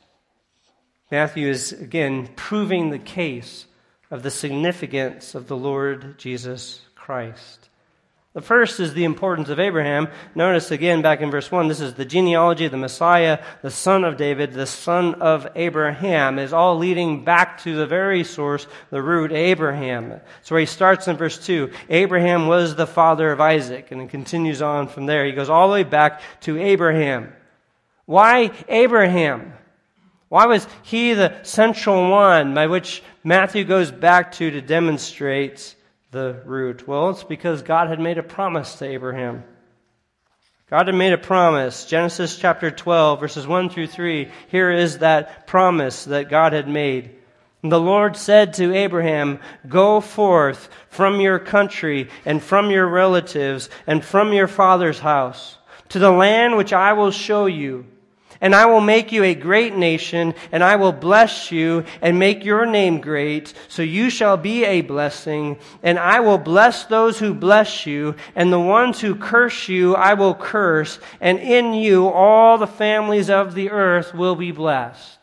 Matthew 1.10 1.48
is 1.48 1.72
again 1.72 2.28
proving 2.36 2.90
the 2.90 2.98
case 2.98 3.66
of 4.10 4.22
the 4.22 4.30
significance 4.30 5.34
of 5.34 5.46
the 5.46 5.56
Lord 5.56 6.18
Jesus 6.18 6.80
Christ. 6.94 7.68
The 8.34 8.40
first 8.40 8.80
is 8.80 8.94
the 8.94 9.04
importance 9.04 9.50
of 9.50 9.60
Abraham. 9.60 10.08
Notice 10.34 10.70
again 10.70 11.02
back 11.02 11.20
in 11.20 11.30
verse 11.30 11.50
1, 11.50 11.68
this 11.68 11.82
is 11.82 11.92
the 11.92 12.06
genealogy 12.06 12.64
of 12.64 12.70
the 12.70 12.78
Messiah, 12.78 13.44
the 13.60 13.70
son 13.70 14.04
of 14.04 14.16
David, 14.16 14.54
the 14.54 14.64
son 14.66 15.16
of 15.16 15.46
Abraham, 15.54 16.38
is 16.38 16.54
all 16.54 16.78
leading 16.78 17.24
back 17.24 17.62
to 17.64 17.76
the 17.76 17.86
very 17.86 18.24
source, 18.24 18.66
the 18.88 19.02
root, 19.02 19.32
Abraham. 19.32 20.18
So 20.40 20.56
he 20.56 20.64
starts 20.64 21.08
in 21.08 21.18
verse 21.18 21.44
2. 21.44 21.72
Abraham 21.90 22.46
was 22.46 22.74
the 22.74 22.86
father 22.86 23.30
of 23.30 23.40
Isaac, 23.40 23.90
and 23.90 24.00
it 24.00 24.08
continues 24.08 24.62
on 24.62 24.88
from 24.88 25.04
there. 25.04 25.26
He 25.26 25.32
goes 25.32 25.50
all 25.50 25.68
the 25.68 25.74
way 25.74 25.84
back 25.84 26.22
to 26.42 26.58
Abraham. 26.58 27.34
Why 28.06 28.50
Abraham? 28.66 29.52
Why 30.30 30.46
was 30.46 30.66
he 30.82 31.12
the 31.12 31.42
central 31.42 32.10
one 32.10 32.54
by 32.54 32.66
which 32.66 33.02
Matthew 33.22 33.64
goes 33.64 33.90
back 33.90 34.32
to 34.32 34.50
to 34.50 34.62
demonstrate 34.62 35.76
the 36.12 36.40
root? 36.44 36.86
Well, 36.86 37.10
it's 37.10 37.24
because 37.24 37.62
God 37.62 37.88
had 37.88 37.98
made 37.98 38.18
a 38.18 38.22
promise 38.22 38.76
to 38.76 38.84
Abraham. 38.84 39.42
God 40.70 40.86
had 40.86 40.94
made 40.94 41.12
a 41.12 41.18
promise. 41.18 41.86
Genesis 41.86 42.36
chapter 42.36 42.70
12, 42.70 43.18
verses 43.18 43.46
1 43.46 43.70
through 43.70 43.88
3. 43.88 44.30
Here 44.48 44.70
is 44.70 44.98
that 44.98 45.46
promise 45.46 46.04
that 46.04 46.30
God 46.30 46.52
had 46.52 46.68
made. 46.68 47.16
The 47.62 47.80
Lord 47.80 48.16
said 48.16 48.54
to 48.54 48.74
Abraham, 48.74 49.40
Go 49.68 50.00
forth 50.00 50.68
from 50.90 51.20
your 51.20 51.38
country 51.38 52.10
and 52.24 52.42
from 52.42 52.70
your 52.70 52.86
relatives 52.86 53.70
and 53.86 54.04
from 54.04 54.32
your 54.32 54.48
father's 54.48 54.98
house 54.98 55.56
to 55.90 55.98
the 55.98 56.10
land 56.10 56.56
which 56.56 56.72
I 56.72 56.92
will 56.92 57.10
show 57.10 57.46
you. 57.46 57.86
And 58.42 58.54
I 58.54 58.66
will 58.66 58.80
make 58.80 59.12
you 59.12 59.22
a 59.22 59.34
great 59.34 59.76
nation, 59.76 60.34
and 60.50 60.64
I 60.64 60.74
will 60.76 60.92
bless 60.92 61.52
you 61.52 61.84
and 62.02 62.18
make 62.18 62.44
your 62.44 62.66
name 62.66 63.00
great, 63.00 63.54
so 63.68 63.82
you 63.82 64.10
shall 64.10 64.36
be 64.36 64.64
a 64.64 64.82
blessing. 64.82 65.58
And 65.82 65.98
I 65.98 66.18
will 66.20 66.38
bless 66.38 66.84
those 66.84 67.20
who 67.20 67.32
bless 67.32 67.86
you, 67.86 68.16
and 68.34 68.52
the 68.52 68.60
ones 68.60 69.00
who 69.00 69.14
curse 69.14 69.68
you 69.68 69.94
I 69.94 70.14
will 70.14 70.34
curse, 70.34 70.98
and 71.20 71.38
in 71.38 71.72
you 71.72 72.08
all 72.08 72.58
the 72.58 72.66
families 72.66 73.30
of 73.30 73.54
the 73.54 73.70
earth 73.70 74.12
will 74.12 74.34
be 74.34 74.50
blessed. 74.50 75.20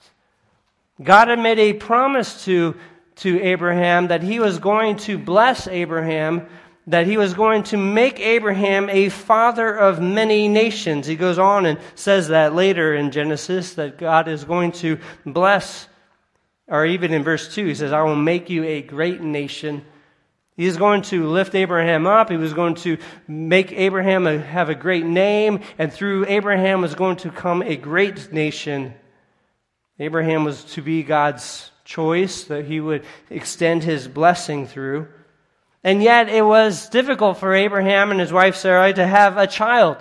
God 1.04 1.28
had 1.28 1.40
made 1.40 1.60
a 1.60 1.74
promise 1.74 2.46
to, 2.46 2.76
to 3.18 3.42
Abraham 3.42 4.08
that 4.08 4.24
he 4.24 4.40
was 4.40 4.60
going 4.60 4.96
to 4.98 5.18
bless 5.18 5.68
Abraham 5.68 6.48
that 6.90 7.06
he 7.06 7.18
was 7.18 7.36
going 7.36 7.62
to 7.62 7.78
make 7.78 8.20
Abraham 8.20 8.90
a 8.90 9.10
father 9.10 9.72
of 9.76 10.02
many 10.02 10.48
nations. 10.48 11.06
He 11.06 11.16
goes 11.16 11.38
on 11.38 11.68
and 11.68 11.80
says 11.94 12.30
that 12.30 12.56
later 12.56 12.96
in 12.96 13.12
Genesis 13.12 13.76
that 13.76 14.00
God 14.00 14.28
is 14.28 14.44
going 14.44 14.72
to 14.74 14.98
bless, 15.24 15.88
or 16.68 16.88
even 16.88 17.14
in 17.14 17.24
verse 17.24 17.54
2, 17.54 17.68
he 17.68 17.76
says, 17.76 17.94
I 17.94 18.02
will 18.02 18.16
make 18.16 18.50
you 18.50 18.64
a 18.64 18.82
great 18.82 19.22
nation. 19.22 19.86
He 20.58 20.66
is 20.66 20.78
going 20.78 21.04
to 21.04 21.28
lift 21.28 21.54
Abraham 21.54 22.08
up. 22.08 22.32
He 22.32 22.38
was 22.38 22.56
going 22.56 22.74
to 22.76 22.98
make 23.28 23.72
Abraham 23.72 24.26
a, 24.26 24.40
have 24.40 24.70
a 24.70 24.76
great 24.76 25.06
name, 25.06 25.60
and 25.78 25.94
through 25.94 26.26
Abraham 26.28 26.82
was 26.82 26.96
going 26.96 27.18
to 27.18 27.30
come 27.30 27.62
a 27.62 27.76
great 27.76 28.34
nation. 28.34 28.96
Abraham 30.00 30.44
was 30.44 30.64
to 30.74 30.82
be 30.82 31.04
God's 31.04 31.70
choice 31.86 32.46
that 32.46 32.66
he 32.66 32.80
would 32.80 33.06
extend 33.30 33.84
his 33.84 34.08
blessing 34.08 34.66
through. 34.66 35.08
And 35.84 36.04
yet 36.04 36.30
it 36.30 36.46
was 36.46 36.90
difficult 36.90 37.38
for 37.38 37.54
Abraham 37.54 38.12
and 38.12 38.20
his 38.20 38.34
wife 38.34 38.56
Sarai 38.56 38.94
to 38.94 39.08
have 39.08 39.38
a 39.38 39.48
child. 39.48 39.98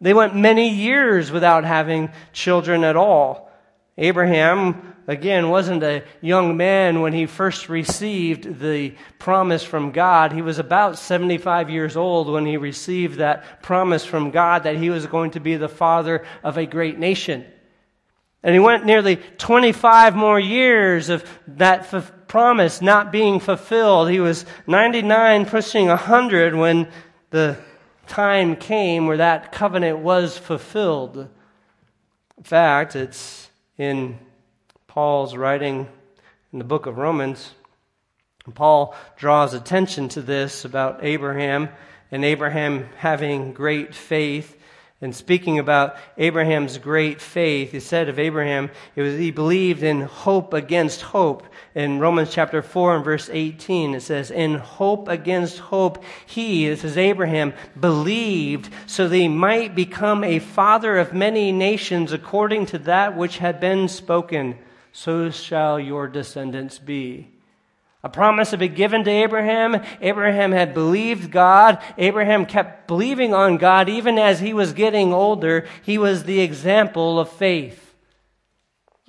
They 0.00 0.12
went 0.12 0.36
many 0.36 0.68
years 0.68 1.30
without 1.30 1.64
having 1.64 2.10
children 2.32 2.84
at 2.84 2.96
all. 2.96 3.50
Abraham, 3.96 4.94
again, 5.06 5.48
wasn't 5.48 5.82
a 5.82 6.02
young 6.20 6.56
man 6.56 7.00
when 7.00 7.12
he 7.12 7.26
first 7.26 7.68
received 7.68 8.60
the 8.60 8.94
promise 9.18 9.62
from 9.62 9.92
God. 9.92 10.32
He 10.32 10.42
was 10.42 10.58
about 10.58 10.98
75 10.98 11.70
years 11.70 11.96
old 11.96 12.28
when 12.28 12.44
he 12.44 12.56
received 12.56 13.18
that 13.18 13.62
promise 13.62 14.04
from 14.04 14.30
God 14.30 14.64
that 14.64 14.76
he 14.76 14.90
was 14.90 15.06
going 15.06 15.30
to 15.32 15.40
be 15.40 15.56
the 15.56 15.68
father 15.68 16.24
of 16.42 16.58
a 16.58 16.66
great 16.66 16.98
nation. 16.98 17.46
And 18.44 18.54
he 18.54 18.60
went 18.60 18.84
nearly 18.84 19.16
25 19.16 20.14
more 20.14 20.38
years 20.38 21.08
of 21.08 21.28
that 21.48 21.92
f- 21.92 22.12
promise 22.28 22.82
not 22.82 23.10
being 23.10 23.40
fulfilled. 23.40 24.10
He 24.10 24.20
was 24.20 24.44
99, 24.66 25.46
pushing 25.46 25.88
100 25.88 26.54
when 26.54 26.88
the 27.30 27.56
time 28.06 28.54
came 28.54 29.06
where 29.06 29.16
that 29.16 29.50
covenant 29.50 30.00
was 30.00 30.36
fulfilled. 30.36 31.26
In 32.36 32.44
fact, 32.44 32.94
it's 32.94 33.48
in 33.78 34.18
Paul's 34.86 35.34
writing 35.34 35.88
in 36.52 36.58
the 36.58 36.64
book 36.66 36.84
of 36.84 36.98
Romans. 36.98 37.52
Paul 38.52 38.94
draws 39.16 39.54
attention 39.54 40.10
to 40.10 40.20
this 40.20 40.66
about 40.66 41.02
Abraham 41.02 41.70
and 42.10 42.24
Abraham 42.24 42.90
having 42.98 43.54
great 43.54 43.94
faith. 43.94 44.60
And 45.04 45.14
speaking 45.14 45.58
about 45.58 45.96
Abraham's 46.16 46.78
great 46.78 47.20
faith, 47.20 47.72
he 47.72 47.80
said 47.80 48.08
of 48.08 48.18
Abraham, 48.18 48.70
it 48.96 49.02
was 49.02 49.18
he 49.18 49.30
believed 49.30 49.82
in 49.82 50.00
hope 50.00 50.54
against 50.54 51.02
hope. 51.02 51.42
In 51.74 52.00
Romans 52.00 52.32
chapter 52.32 52.62
4 52.62 52.96
and 52.96 53.04
verse 53.04 53.28
18, 53.30 53.96
it 53.96 54.00
says, 54.00 54.30
In 54.30 54.54
hope 54.54 55.08
against 55.08 55.58
hope, 55.58 56.02
he, 56.24 56.70
this 56.70 56.84
is 56.84 56.96
Abraham, 56.96 57.52
believed 57.78 58.70
so 58.86 59.06
that 59.06 59.14
he 59.14 59.28
might 59.28 59.74
become 59.74 60.24
a 60.24 60.38
father 60.38 60.96
of 60.96 61.12
many 61.12 61.52
nations 61.52 62.10
according 62.10 62.64
to 62.64 62.78
that 62.78 63.14
which 63.14 63.36
had 63.36 63.60
been 63.60 63.88
spoken. 63.88 64.56
So 64.92 65.28
shall 65.28 65.78
your 65.78 66.08
descendants 66.08 66.78
be. 66.78 67.33
A 68.04 68.10
promise 68.10 68.50
had 68.50 68.60
been 68.60 68.74
given 68.74 69.02
to 69.04 69.10
Abraham. 69.10 69.82
Abraham 70.02 70.52
had 70.52 70.74
believed 70.74 71.30
God. 71.30 71.82
Abraham 71.96 72.44
kept 72.44 72.86
believing 72.86 73.32
on 73.32 73.56
God 73.56 73.88
even 73.88 74.18
as 74.18 74.38
he 74.38 74.52
was 74.52 74.74
getting 74.74 75.14
older. 75.14 75.66
He 75.82 75.96
was 75.96 76.24
the 76.24 76.40
example 76.40 77.18
of 77.18 77.30
faith. 77.30 77.94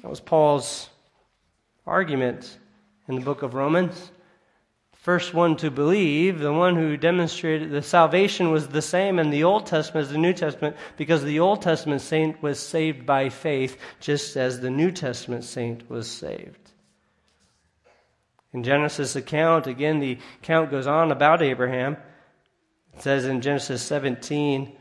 That 0.01 0.09
was 0.09 0.21
Paul's 0.21 0.89
argument 1.85 2.57
in 3.09 3.15
the 3.15 3.21
book 3.21 3.43
of 3.43 3.53
Romans. 3.53 4.11
First 4.93 5.33
one 5.33 5.57
to 5.57 5.69
believe, 5.69 6.39
the 6.39 6.53
one 6.53 6.77
who 6.77 6.95
demonstrated 6.95 7.71
the 7.71 7.81
salvation 7.81 8.49
was 8.49 8.69
the 8.69 8.81
same 8.81 9.19
in 9.19 9.29
the 9.29 9.43
Old 9.43 9.65
Testament 9.65 10.05
as 10.05 10.13
the 10.13 10.17
New 10.17 10.33
Testament 10.33 10.77
because 10.95 11.21
the 11.21 11.41
Old 11.41 11.61
Testament 11.61 12.01
saint 12.01 12.41
was 12.41 12.59
saved 12.59 13.05
by 13.05 13.27
faith 13.27 13.77
just 13.99 14.37
as 14.37 14.61
the 14.61 14.71
New 14.71 14.89
Testament 14.89 15.43
saint 15.43 15.89
was 15.89 16.09
saved. 16.09 16.64
In 18.55 18.63
Genesis 18.63 19.17
account, 19.17 19.67
again, 19.67 19.99
the 19.99 20.17
account 20.41 20.71
goes 20.71 20.87
on 20.87 21.11
about 21.11 21.41
Abraham. 21.41 21.97
It 22.93 23.01
says 23.01 23.25
in 23.25 23.41
Genesis 23.41 23.81
17 23.81 24.71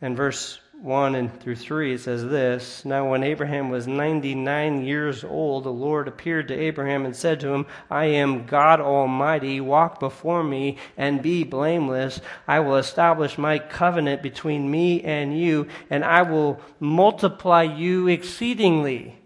and 0.00 0.16
verse 0.16 0.58
1 0.80 1.14
and 1.14 1.38
through 1.38 1.56
3, 1.56 1.92
it 1.92 2.00
says 2.00 2.24
this 2.24 2.86
Now, 2.86 3.10
when 3.10 3.22
Abraham 3.22 3.68
was 3.68 3.86
99 3.86 4.82
years 4.82 5.24
old, 5.24 5.64
the 5.64 5.70
Lord 5.70 6.08
appeared 6.08 6.48
to 6.48 6.58
Abraham 6.58 7.04
and 7.04 7.14
said 7.14 7.38
to 7.40 7.52
him, 7.52 7.66
I 7.90 8.06
am 8.06 8.46
God 8.46 8.80
Almighty. 8.80 9.60
Walk 9.60 10.00
before 10.00 10.42
me 10.42 10.78
and 10.96 11.20
be 11.20 11.44
blameless. 11.44 12.22
I 12.48 12.60
will 12.60 12.76
establish 12.76 13.36
my 13.36 13.58
covenant 13.58 14.22
between 14.22 14.70
me 14.70 15.02
and 15.02 15.38
you, 15.38 15.68
and 15.90 16.02
I 16.02 16.22
will 16.22 16.62
multiply 16.80 17.62
you 17.62 18.08
exceedingly. 18.08 19.18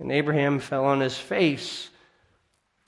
And 0.00 0.10
Abraham 0.10 0.58
fell 0.58 0.84
on 0.84 0.98
his 0.98 1.16
face 1.16 1.90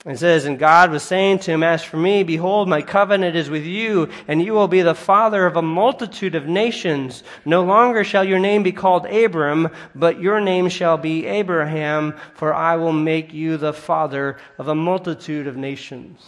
it 0.05 0.19
says, 0.19 0.45
And 0.45 0.59
God 0.59 0.91
was 0.91 1.01
saying 1.01 1.39
to 1.39 1.51
him, 1.51 1.63
As 1.63 1.83
for 1.83 1.97
me, 1.97 2.21
behold, 2.21 2.69
my 2.69 2.83
covenant 2.83 3.35
is 3.35 3.49
with 3.49 3.65
you, 3.65 4.09
and 4.27 4.39
you 4.39 4.53
will 4.53 4.67
be 4.67 4.83
the 4.83 4.93
father 4.93 5.47
of 5.47 5.57
a 5.57 5.63
multitude 5.63 6.35
of 6.35 6.45
nations. 6.45 7.23
No 7.43 7.63
longer 7.63 8.03
shall 8.03 8.23
your 8.23 8.37
name 8.37 8.61
be 8.61 8.71
called 8.71 9.07
Abram, 9.07 9.69
but 9.95 10.21
your 10.21 10.39
name 10.39 10.69
shall 10.69 10.97
be 10.97 11.25
Abraham, 11.25 12.15
for 12.35 12.53
I 12.53 12.75
will 12.75 12.93
make 12.93 13.33
you 13.33 13.57
the 13.57 13.73
father 13.73 14.37
of 14.59 14.67
a 14.67 14.75
multitude 14.75 15.47
of 15.47 15.57
nations. 15.57 16.21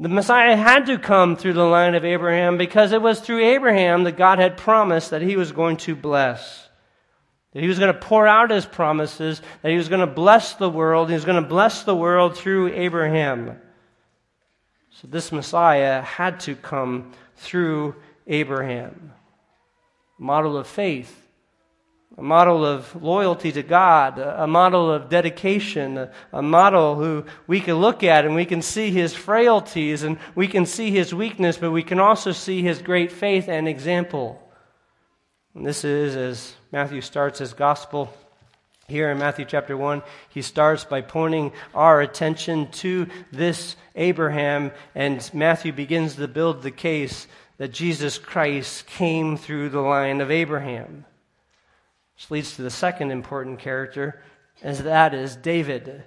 The 0.00 0.08
Messiah 0.08 0.56
had 0.56 0.86
to 0.86 0.98
come 0.98 1.36
through 1.36 1.54
the 1.54 1.64
line 1.64 1.94
of 1.94 2.04
Abraham 2.04 2.56
because 2.56 2.90
it 2.90 3.02
was 3.02 3.20
through 3.20 3.44
Abraham 3.44 4.02
that 4.04 4.16
God 4.16 4.40
had 4.40 4.56
promised 4.56 5.10
that 5.10 5.22
he 5.22 5.36
was 5.36 5.52
going 5.52 5.76
to 5.78 5.94
bless. 5.94 6.67
That 7.52 7.62
he 7.62 7.68
was 7.68 7.78
going 7.78 7.92
to 7.92 7.98
pour 7.98 8.26
out 8.26 8.50
his 8.50 8.66
promises, 8.66 9.40
that 9.62 9.70
he 9.70 9.76
was 9.76 9.88
going 9.88 10.00
to 10.00 10.06
bless 10.06 10.54
the 10.54 10.68
world, 10.68 11.08
he 11.08 11.14
was 11.14 11.24
going 11.24 11.42
to 11.42 11.48
bless 11.48 11.84
the 11.84 11.96
world 11.96 12.36
through 12.36 12.74
Abraham. 12.74 13.58
So 14.90 15.08
this 15.08 15.32
Messiah 15.32 16.02
had 16.02 16.40
to 16.40 16.56
come 16.56 17.12
through 17.36 17.94
Abraham. 18.26 19.12
A 20.18 20.22
model 20.22 20.56
of 20.56 20.66
faith, 20.66 21.28
a 22.16 22.22
model 22.22 22.66
of 22.66 23.00
loyalty 23.00 23.52
to 23.52 23.62
God, 23.62 24.18
a 24.18 24.48
model 24.48 24.90
of 24.90 25.08
dedication, 25.08 26.08
a, 26.32 26.42
model 26.42 26.96
who 26.96 27.24
we 27.46 27.60
can 27.60 27.76
look 27.76 28.02
at 28.02 28.24
and 28.24 28.34
we 28.34 28.44
can 28.44 28.60
see 28.60 28.90
his 28.90 29.14
frailties 29.14 30.02
and 30.02 30.18
we 30.34 30.48
can 30.48 30.66
see 30.66 30.90
his 30.90 31.14
weakness, 31.14 31.58
but 31.58 31.70
we 31.70 31.84
can 31.84 32.00
also 32.00 32.32
see 32.32 32.60
his 32.60 32.82
great 32.82 33.12
faith 33.12 33.48
and 33.48 33.68
example. 33.68 34.42
And 35.58 35.66
this 35.66 35.82
is, 35.84 36.14
as 36.14 36.54
Matthew 36.70 37.00
starts 37.00 37.40
his 37.40 37.52
gospel 37.52 38.14
here 38.86 39.10
in 39.10 39.18
Matthew 39.18 39.44
chapter 39.44 39.76
1, 39.76 40.04
he 40.28 40.40
starts 40.40 40.84
by 40.84 41.00
pointing 41.00 41.50
our 41.74 42.00
attention 42.00 42.70
to 42.70 43.08
this 43.32 43.74
Abraham, 43.96 44.70
and 44.94 45.28
Matthew 45.34 45.72
begins 45.72 46.14
to 46.14 46.28
build 46.28 46.62
the 46.62 46.70
case 46.70 47.26
that 47.56 47.72
Jesus 47.72 48.18
Christ 48.18 48.86
came 48.86 49.36
through 49.36 49.70
the 49.70 49.80
line 49.80 50.20
of 50.20 50.30
Abraham. 50.30 51.04
Which 52.14 52.30
leads 52.30 52.54
to 52.54 52.62
the 52.62 52.70
second 52.70 53.10
important 53.10 53.58
character, 53.58 54.22
as 54.62 54.84
that 54.84 55.12
is 55.12 55.34
David. 55.34 56.04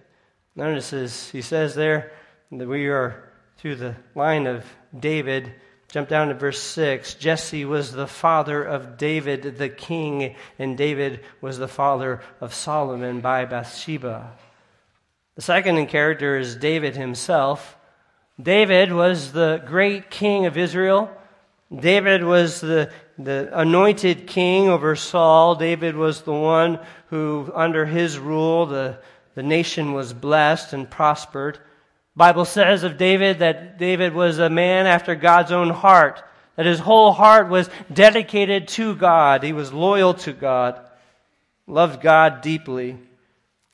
Notice 0.55 1.29
he 1.29 1.41
says 1.41 1.75
there 1.75 2.13
that 2.53 2.69
we 2.69 2.87
are 2.87 3.33
through 3.57 3.75
the 3.75 3.97
line 4.15 4.47
of 4.47 4.63
David. 4.97 5.55
Jump 5.91 6.07
down 6.07 6.29
to 6.29 6.33
verse 6.33 6.61
6. 6.61 7.15
Jesse 7.15 7.65
was 7.65 7.91
the 7.91 8.07
father 8.07 8.63
of 8.63 8.97
David 8.97 9.57
the 9.57 9.67
king, 9.67 10.35
and 10.57 10.77
David 10.77 11.19
was 11.41 11.57
the 11.57 11.67
father 11.67 12.21
of 12.39 12.53
Solomon 12.53 13.19
by 13.19 13.43
Bathsheba. 13.43 14.31
The 15.35 15.41
second 15.41 15.77
in 15.77 15.87
character 15.87 16.37
is 16.37 16.55
David 16.55 16.95
himself. 16.95 17.77
David 18.41 18.93
was 18.93 19.33
the 19.33 19.61
great 19.65 20.09
king 20.09 20.45
of 20.45 20.57
Israel. 20.57 21.11
David 21.75 22.23
was 22.23 22.61
the, 22.61 22.89
the 23.19 23.49
anointed 23.51 24.27
king 24.27 24.69
over 24.69 24.95
Saul. 24.95 25.55
David 25.55 25.97
was 25.97 26.21
the 26.21 26.33
one 26.33 26.79
who, 27.07 27.51
under 27.53 27.85
his 27.85 28.17
rule, 28.17 28.65
the, 28.65 28.97
the 29.35 29.43
nation 29.43 29.91
was 29.91 30.13
blessed 30.13 30.71
and 30.71 30.89
prospered. 30.89 31.59
Bible 32.15 32.45
says 32.45 32.83
of 32.83 32.97
David 32.97 33.39
that 33.39 33.77
David 33.77 34.13
was 34.13 34.39
a 34.39 34.49
man 34.49 34.85
after 34.85 35.15
God's 35.15 35.51
own 35.51 35.69
heart, 35.69 36.21
that 36.55 36.65
his 36.65 36.79
whole 36.79 37.13
heart 37.13 37.49
was 37.49 37.69
dedicated 37.91 38.67
to 38.69 38.95
God. 38.95 39.43
He 39.43 39.53
was 39.53 39.71
loyal 39.71 40.13
to 40.15 40.33
God, 40.33 40.79
loved 41.67 42.01
God 42.01 42.41
deeply. 42.41 42.97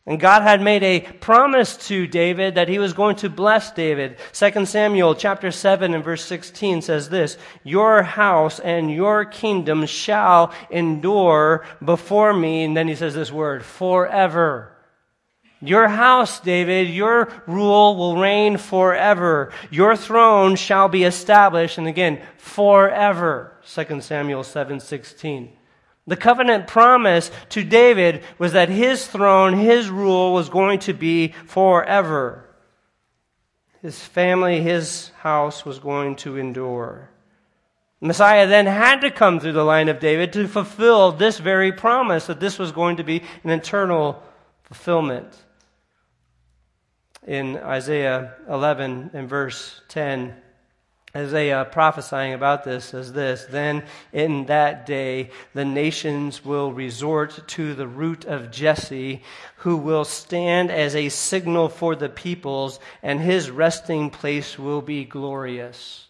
And 0.06 0.22
God 0.22 0.42
had 0.42 0.62
made 0.62 0.84
a 0.84 1.02
promise 1.02 1.76
to 1.88 2.08
David 2.08 2.56
that 2.56 2.70
he 2.70 2.80
was 2.80 2.94
going 2.94 3.18
to 3.18 3.30
bless 3.30 3.72
David. 3.72 4.18
2 4.32 4.66
Samuel 4.66 5.16
chapter 5.16 5.52
7 5.52 5.94
and 5.94 6.02
verse 6.02 6.24
16 6.24 6.82
says 6.82 7.10
this, 7.10 7.38
Your 7.66 8.04
house 8.04 8.60
and 8.62 8.90
your 8.90 9.26
kingdom 9.26 9.86
shall 9.86 10.54
endure 10.70 11.66
before 11.84 12.34
me. 12.34 12.64
And 12.64 12.78
then 12.78 12.88
he 12.88 12.96
says 12.96 13.16
this 13.16 13.34
word, 13.34 13.66
forever. 13.66 14.77
Your 15.60 15.88
house, 15.88 16.40
David, 16.40 16.88
your 16.90 17.30
rule 17.48 17.96
will 17.96 18.18
reign 18.18 18.58
forever. 18.58 19.52
Your 19.72 19.96
throne 19.96 20.56
shall 20.56 20.88
be 20.88 21.04
established, 21.04 21.80
and 21.80 21.88
again, 21.88 22.22
forever. 22.38 23.54
2 23.66 24.02
Samuel 24.02 24.44
7:16. 24.44 25.50
The 26.06 26.16
covenant 26.16 26.68
promise 26.68 27.32
to 27.50 27.64
David 27.64 28.24
was 28.38 28.54
that 28.54 28.70
his 28.70 29.08
throne, 29.08 29.54
his 29.54 29.90
rule 29.90 30.32
was 30.32 30.48
going 30.48 30.80
to 30.80 30.94
be 30.94 31.34
forever. 31.48 32.46
His 33.82 34.00
family, 34.00 34.62
his 34.62 35.12
house 35.20 35.66
was 35.66 35.80
going 35.80 36.16
to 36.18 36.38
endure. 36.38 37.10
Messiah 38.00 38.46
then 38.46 38.68
had 38.68 39.02
to 39.02 39.10
come 39.10 39.40
through 39.40 39.54
the 39.54 39.66
line 39.66 39.90
of 39.90 40.00
David 40.00 40.32
to 40.34 40.48
fulfill 40.48 41.12
this 41.12 41.40
very 41.40 41.72
promise 41.72 42.28
that 42.28 42.40
this 42.40 42.60
was 42.60 42.72
going 42.72 42.98
to 42.98 43.04
be 43.04 43.24
an 43.44 43.50
eternal 43.50 44.22
fulfillment 44.64 45.46
in 47.28 47.58
Isaiah 47.58 48.36
11 48.50 49.12
and 49.14 49.30
verse 49.30 49.82
10. 49.90 50.34
Isaiah 51.16 51.68
prophesying 51.70 52.34
about 52.34 52.64
this 52.64 52.86
says 52.86 53.12
this 53.12 53.46
Then 53.46 53.84
in 54.14 54.46
that 54.46 54.86
day 54.86 55.32
the 55.54 55.66
nations 55.66 56.46
will 56.46 56.72
resort 56.72 57.48
to 57.50 57.74
the 57.74 57.88
root 57.88 58.26
of 58.26 58.52
Jesse, 58.52 59.24
who 59.58 59.78
will 59.78 60.06
stand 60.06 60.72
as 60.72 60.96
a 60.96 61.10
signal 61.10 61.70
for 61.70 61.96
the 61.96 62.10
peoples, 62.10 62.80
and 63.04 63.20
his 63.20 63.50
resting 63.50 64.10
place 64.10 64.58
will 64.58 64.82
be 64.82 65.06
glorious. 65.06 66.08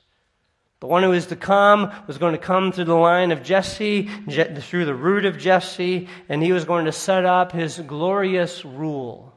The 0.80 0.88
one 0.88 1.02
who 1.02 1.14
is 1.14 1.28
to 1.28 1.36
come 1.36 1.92
was 2.06 2.20
going 2.20 2.34
to 2.34 2.38
come 2.38 2.72
through 2.72 2.86
the 2.86 2.94
line 2.94 3.32
of 3.32 3.42
Jesse, 3.42 4.04
through 4.04 4.86
the 4.86 4.94
root 4.94 5.26
of 5.26 5.40
Jesse, 5.40 6.08
and 6.30 6.44
he 6.44 6.52
was 6.52 6.66
going 6.66 6.86
to 6.86 6.92
set 6.92 7.26
up 7.26 7.52
his 7.52 7.80
glorious 7.80 8.64
rule. 8.64 9.37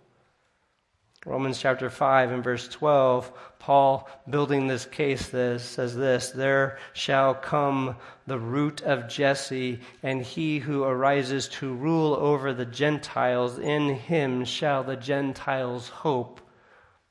Romans 1.26 1.59
chapter 1.59 1.90
5 1.90 2.33
and 2.33 2.42
verse 2.42 2.66
12, 2.68 3.30
Paul, 3.59 4.09
building 4.30 4.66
this 4.66 4.87
case, 4.87 5.28
this, 5.28 5.62
says 5.62 5.94
this 5.94 6.30
There 6.30 6.78
shall 6.94 7.35
come 7.35 7.96
the 8.26 8.38
root 8.38 8.80
of 8.80 9.06
Jesse, 9.06 9.80
and 10.02 10.22
he 10.22 10.61
who 10.61 10.83
arises 10.83 11.46
to 11.48 11.74
rule 11.74 12.14
over 12.14 12.54
the 12.54 12.64
Gentiles. 12.64 13.59
In 13.59 13.96
him 13.96 14.46
shall 14.46 14.83
the 14.83 14.96
Gentiles 14.96 15.90
hope. 15.90 16.40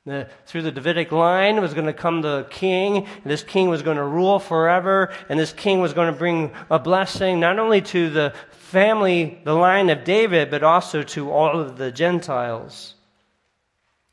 The, 0.08 0.28
through 0.48 0.64
the 0.64 0.72
Davidic 0.72 1.12
line 1.12 1.62
was 1.62 1.76
going 1.76 1.86
to 1.86 1.94
come 1.94 2.24
the 2.24 2.48
king, 2.50 3.06
and 3.06 3.26
this 3.26 3.44
king 3.44 3.70
was 3.70 3.84
going 3.84 3.98
to 3.98 4.04
rule 4.04 4.40
forever, 4.40 5.14
and 5.30 5.40
this 5.40 5.54
king 5.54 5.82
was 5.82 5.94
going 5.94 6.12
to 6.12 6.18
bring 6.18 6.52
a 6.72 6.80
blessing 6.80 7.40
not 7.40 7.60
only 7.60 7.82
to 7.82 8.10
the 8.10 8.34
family, 8.50 9.40
the 9.44 9.54
line 9.54 9.92
of 9.92 10.04
David, 10.04 10.50
but 10.50 10.64
also 10.64 11.04
to 11.04 11.30
all 11.30 11.60
of 11.60 11.78
the 11.78 11.92
Gentiles. 11.92 12.96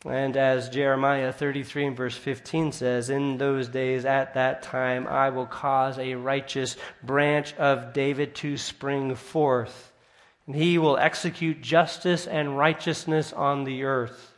And 0.08 0.36
as 0.36 0.68
Jeremiah 0.68 1.32
33 1.32 1.86
and 1.86 1.96
verse 1.96 2.16
15 2.16 2.72
says, 2.72 3.10
In 3.10 3.38
those 3.38 3.68
days, 3.68 4.04
at 4.04 4.34
that 4.34 4.62
time, 4.62 5.06
I 5.08 5.30
will 5.30 5.46
cause 5.46 5.98
a 5.98 6.14
righteous 6.14 6.76
branch 7.02 7.54
of 7.54 7.92
David 7.92 8.36
to 8.36 8.56
spring 8.56 9.16
forth, 9.16 9.92
and 10.46 10.54
he 10.54 10.78
will 10.78 10.96
execute 10.96 11.60
justice 11.60 12.28
and 12.28 12.56
righteousness 12.56 13.32
on 13.32 13.64
the 13.64 13.84
earth. 13.84 14.32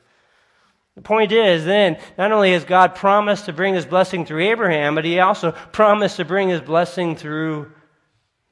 The 0.95 1.03
point 1.03 1.33
is, 1.33 1.65
then, 1.65 1.99
not 2.17 2.33
only 2.33 2.53
has 2.53 2.65
God 2.65 2.95
promised 2.95 3.45
to 3.45 3.53
bring 3.53 3.75
his 3.75 3.87
blessing 3.87 4.25
through 4.25 4.45
Abraham, 4.45 4.95
but 4.95 5.05
he 5.05 5.21
also 5.21 5.53
promised 5.53 6.17
to 6.17 6.25
bring 6.25 6.49
his 6.49 6.63
blessing 6.63 7.15
through 7.15 7.71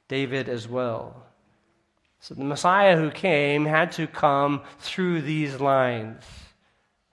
David 0.07 0.47
as 0.49 0.67
well. 0.67 1.25
So 2.19 2.35
the 2.35 2.43
Messiah 2.43 2.95
who 2.95 3.09
came 3.09 3.65
had 3.65 3.91
to 3.93 4.07
come 4.07 4.61
through 4.79 5.23
these 5.23 5.59
lines. 5.59 6.23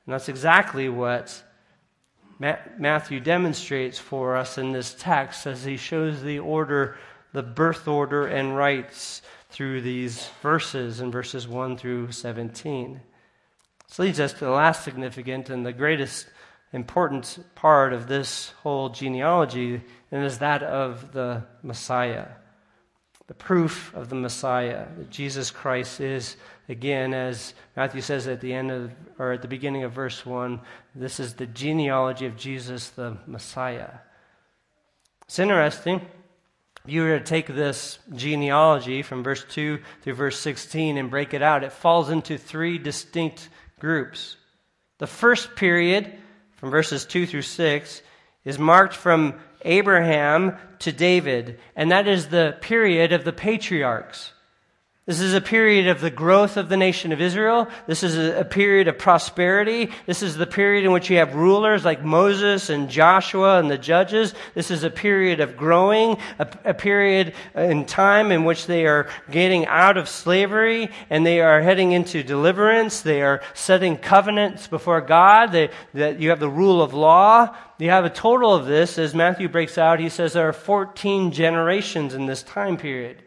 And 0.07 0.13
that's 0.13 0.29
exactly 0.29 0.89
what 0.89 1.43
Matthew 2.39 3.21
demonstrates 3.21 3.99
for 3.99 4.37
us 4.37 4.59
in 4.59 4.73
this 4.73 4.95
text 4.99 5.47
as 5.47 5.65
he 5.65 5.77
shows 5.77 6.23
the 6.23 6.41
order, 6.41 6.97
the 7.33 7.43
birth 7.43 7.89
order 7.89 8.27
and 8.27 8.57
rites 8.57 9.23
through 9.51 9.81
these 9.81 10.29
verses 10.43 11.01
in 11.01 11.11
verses 11.11 11.49
1 11.49 11.77
through 11.77 12.13
17. 12.13 13.01
This 13.89 13.99
leads 13.99 14.21
us 14.21 14.33
to 14.35 14.45
the 14.45 14.51
last 14.51 14.85
significant 14.85 15.49
and 15.49 15.65
the 15.65 15.73
greatest 15.73 16.27
important 16.73 17.39
part 17.55 17.93
of 17.93 18.09
this 18.09 18.51
whole 18.63 18.89
genealogy, 18.89 19.81
and 20.11 20.25
is 20.25 20.39
that 20.39 20.63
of 20.65 21.13
the 21.13 21.45
Messiah. 21.63 22.27
The 23.35 23.45
proof 23.45 23.93
of 23.95 24.11
the 24.11 24.15
Messiah, 24.15 24.87
that 24.97 25.11
Jesus 25.11 25.51
Christ 25.51 26.01
is, 26.01 26.37
again, 26.69 27.13
as 27.13 27.53
Matthew 27.77 28.01
says 28.01 28.29
at 28.29 28.41
the 28.41 28.55
end 28.55 28.71
of, 28.71 28.93
or 29.19 29.33
at 29.33 29.43
the 29.43 29.49
beginning 29.49 29.83
of 29.83 29.91
verse 29.91 30.25
1, 30.25 30.61
this 30.95 31.19
is 31.19 31.35
the 31.35 31.47
genealogy 31.47 32.27
of 32.27 32.37
Jesus, 32.37 32.91
the 32.91 33.17
Messiah. 33.27 33.91
It's 35.25 35.41
interesting. 35.41 36.01
If 36.85 36.93
you 36.93 37.03
were 37.03 37.19
to 37.19 37.25
take 37.25 37.49
this 37.49 37.99
genealogy 38.15 39.03
from 39.03 39.25
verse 39.25 39.45
2 39.51 39.81
through 40.03 40.15
verse 40.15 40.39
16 40.39 40.97
and 40.97 41.11
break 41.11 41.35
it 41.35 41.43
out, 41.43 41.65
it 41.65 41.73
falls 41.73 42.11
into 42.11 42.39
three 42.39 42.79
distinct 42.79 43.49
groups. 43.81 44.37
The 44.99 45.09
first 45.09 45.57
period, 45.57 46.15
from 46.57 46.71
verses 46.71 47.05
2 47.05 47.27
through 47.27 47.43
6, 47.43 48.03
is 48.45 48.59
marked 48.61 48.95
from 48.95 49.35
Abraham 49.65 50.57
to 50.81 50.93
David, 50.93 51.59
and 51.75 51.91
that 51.91 52.07
is 52.07 52.29
the 52.29 52.57
period 52.61 53.13
of 53.13 53.25
the 53.25 53.33
patriarchs. 53.33 54.34
This 55.07 55.21
is 55.21 55.35
a 55.35 55.41
period 55.43 55.89
of 55.89 56.01
the 56.01 56.11
growth 56.11 56.57
of 56.57 56.71
the 56.71 56.79
nation 56.79 57.13
of 57.13 57.21
Israel. 57.21 57.69
This 57.87 58.03
is 58.03 58.17
a, 58.17 58.43
period 58.43 58.89
of 58.89 58.97
prosperity. 58.97 59.91
This 60.07 60.23
is 60.23 60.35
the 60.35 60.47
period 60.47 60.87
in 60.87 60.93
which 60.93 61.11
you 61.11 61.19
have 61.19 61.35
rulers 61.35 61.85
like 61.85 62.03
Moses 62.03 62.71
and 62.71 62.89
Joshua 62.89 63.59
and 63.59 63.71
the 63.71 63.77
judges. 63.77 64.33
This 64.55 64.71
is 64.71 64.83
a 64.83 64.89
period 64.89 65.41
of 65.41 65.59
growing, 65.59 66.17
a, 66.39 66.49
a 66.65 66.73
period 66.73 67.35
in 67.55 67.85
time 67.85 68.33
in 68.33 68.45
which 68.45 68.67
they 68.67 68.87
are 68.87 69.11
getting 69.31 69.67
out 69.67 69.99
of 69.99 70.09
slavery 70.09 70.89
and 71.11 71.27
they 71.27 71.43
are 71.43 71.61
heading 71.61 71.93
into 71.93 72.23
deliverance. 72.23 73.03
They 73.03 73.21
are 73.21 73.43
setting 73.53 73.99
covenants 73.99 74.69
before 74.69 75.03
God. 75.03 75.53
They, 75.53 75.69
that 75.93 76.19
you 76.19 76.31
have 76.31 76.41
the 76.41 76.49
rule 76.49 76.81
of 76.81 76.95
law. 76.95 77.55
You 77.79 77.91
have 77.91 78.07
a 78.07 78.11
total 78.11 78.55
of 78.55 78.65
this, 78.65 78.99
as 78.99 79.15
Matthew 79.15 79.51
breaks 79.51 79.77
out, 79.77 80.01
he 80.01 80.09
says 80.09 80.33
there 80.33 80.49
are 80.49 80.55
14 80.55 81.31
generations 81.31 82.15
in 82.15 82.25
this 82.25 82.43
time 82.43 82.79
period. 82.79 83.24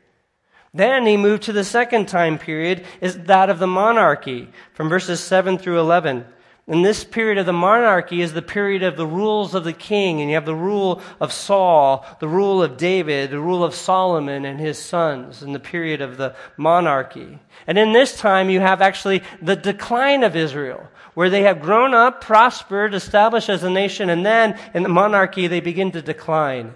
Then 0.77 1.05
he 1.05 1.17
moved 1.17 1.43
to 1.43 1.53
the 1.53 1.63
second 1.63 2.07
time 2.07 2.37
period, 2.37 2.85
is 3.01 3.17
that 3.23 3.49
of 3.49 3.59
the 3.59 3.67
monarchy, 3.67 4.49
from 4.73 4.89
verses 4.89 5.19
7 5.19 5.57
through 5.57 5.79
11. 5.79 6.25
And 6.69 6.85
this 6.85 7.05
period 7.05 7.37
of 7.37 7.45
the 7.45 7.53
monarchy 7.53 8.21
is 8.21 8.33
the 8.33 8.41
period 8.41 8.83
of 8.83 8.97
the 8.97 9.07
rules 9.07 9.55
of 9.55 9.63
the 9.63 9.73
king, 9.73 10.19
and 10.19 10.29
you 10.29 10.35
have 10.35 10.45
the 10.45 10.53
rule 10.53 11.01
of 11.19 11.31
Saul, 11.31 12.05
the 12.19 12.27
rule 12.27 12.61
of 12.61 12.75
David, 12.75 13.31
the 13.31 13.39
rule 13.39 13.63
of 13.63 13.73
Solomon 13.73 14.43
and 14.43 14.59
his 14.59 14.77
sons, 14.77 15.41
in 15.41 15.53
the 15.53 15.59
period 15.59 16.01
of 16.01 16.17
the 16.17 16.35
monarchy. 16.57 17.39
And 17.65 17.77
in 17.77 17.93
this 17.93 18.17
time, 18.17 18.49
you 18.49 18.59
have 18.59 18.81
actually 18.81 19.23
the 19.41 19.55
decline 19.55 20.23
of 20.23 20.35
Israel, 20.35 20.89
where 21.13 21.29
they 21.29 21.43
have 21.43 21.61
grown 21.61 21.93
up, 21.93 22.21
prospered, 22.21 22.93
established 22.93 23.49
as 23.49 23.63
a 23.63 23.69
nation, 23.69 24.09
and 24.09 24.25
then 24.25 24.59
in 24.73 24.83
the 24.83 24.89
monarchy, 24.89 25.47
they 25.47 25.61
begin 25.61 25.91
to 25.93 26.01
decline. 26.01 26.73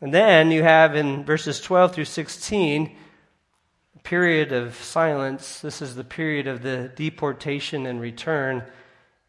And 0.00 0.12
then 0.12 0.50
you 0.50 0.62
have 0.62 0.94
in 0.94 1.24
verses 1.24 1.60
12 1.60 1.94
through 1.94 2.04
16 2.04 2.96
a 3.94 3.98
period 4.00 4.52
of 4.52 4.74
silence. 4.76 5.60
This 5.60 5.80
is 5.80 5.94
the 5.94 6.04
period 6.04 6.46
of 6.46 6.62
the 6.62 6.90
deportation 6.94 7.86
and 7.86 8.00
return. 8.00 8.62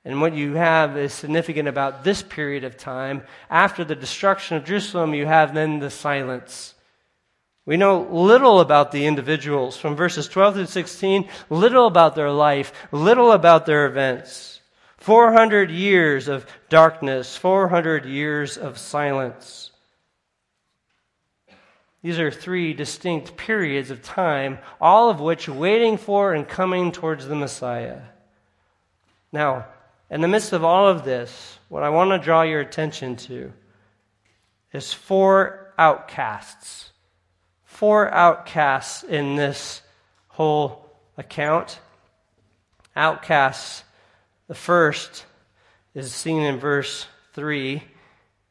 And 0.03 0.21
what 0.21 0.33
you 0.33 0.53
have 0.53 0.97
is 0.97 1.13
significant 1.13 1.67
about 1.67 2.03
this 2.03 2.21
period 2.21 2.63
of 2.63 2.77
time. 2.77 3.23
After 3.49 3.83
the 3.83 3.95
destruction 3.95 4.57
of 4.57 4.65
Jerusalem, 4.65 5.13
you 5.13 5.25
have 5.25 5.53
then 5.53 5.79
the 5.79 5.89
silence. 5.89 6.73
We 7.65 7.75
know 7.75 8.07
little 8.09 8.61
about 8.61 8.91
the 8.91 9.05
individuals 9.05 9.75
from 9.75 9.97
verses 9.97 10.29
12 10.29 10.55
through 10.55 10.65
16, 10.67 11.27
little 11.49 11.87
about 11.87 12.15
their 12.15 12.31
life, 12.31 12.71
little 12.93 13.33
about 13.33 13.65
their 13.65 13.85
events. 13.85 14.61
400 14.97 15.69
years 15.71 16.29
of 16.29 16.45
darkness, 16.69 17.35
400 17.35 18.05
years 18.05 18.57
of 18.57 18.77
silence. 18.77 19.71
These 22.03 22.19
are 22.19 22.31
three 22.31 22.73
distinct 22.73 23.37
periods 23.37 23.91
of 23.91 24.03
time, 24.03 24.59
all 24.79 25.09
of 25.09 25.19
which 25.19 25.49
waiting 25.49 25.97
for 25.97 26.33
and 26.33 26.47
coming 26.47 26.91
towards 26.91 27.27
the 27.27 27.35
Messiah. 27.35 28.01
Now, 29.31 29.65
in 30.09 30.21
the 30.21 30.27
midst 30.27 30.53
of 30.53 30.63
all 30.63 30.87
of 30.87 31.03
this, 31.03 31.59
what 31.69 31.83
I 31.83 31.89
want 31.89 32.11
to 32.11 32.23
draw 32.23 32.43
your 32.43 32.61
attention 32.61 33.15
to 33.17 33.51
is 34.71 34.93
four 34.93 35.73
outcasts. 35.77 36.91
Four 37.65 38.11
outcasts 38.13 39.03
in 39.03 39.35
this 39.35 39.81
whole 40.29 40.89
account. 41.17 41.79
Outcasts, 42.95 43.83
the 44.47 44.55
first 44.55 45.25
is 45.93 46.13
seen 46.13 46.41
in 46.43 46.57
verse 46.57 47.07
3, 47.33 47.83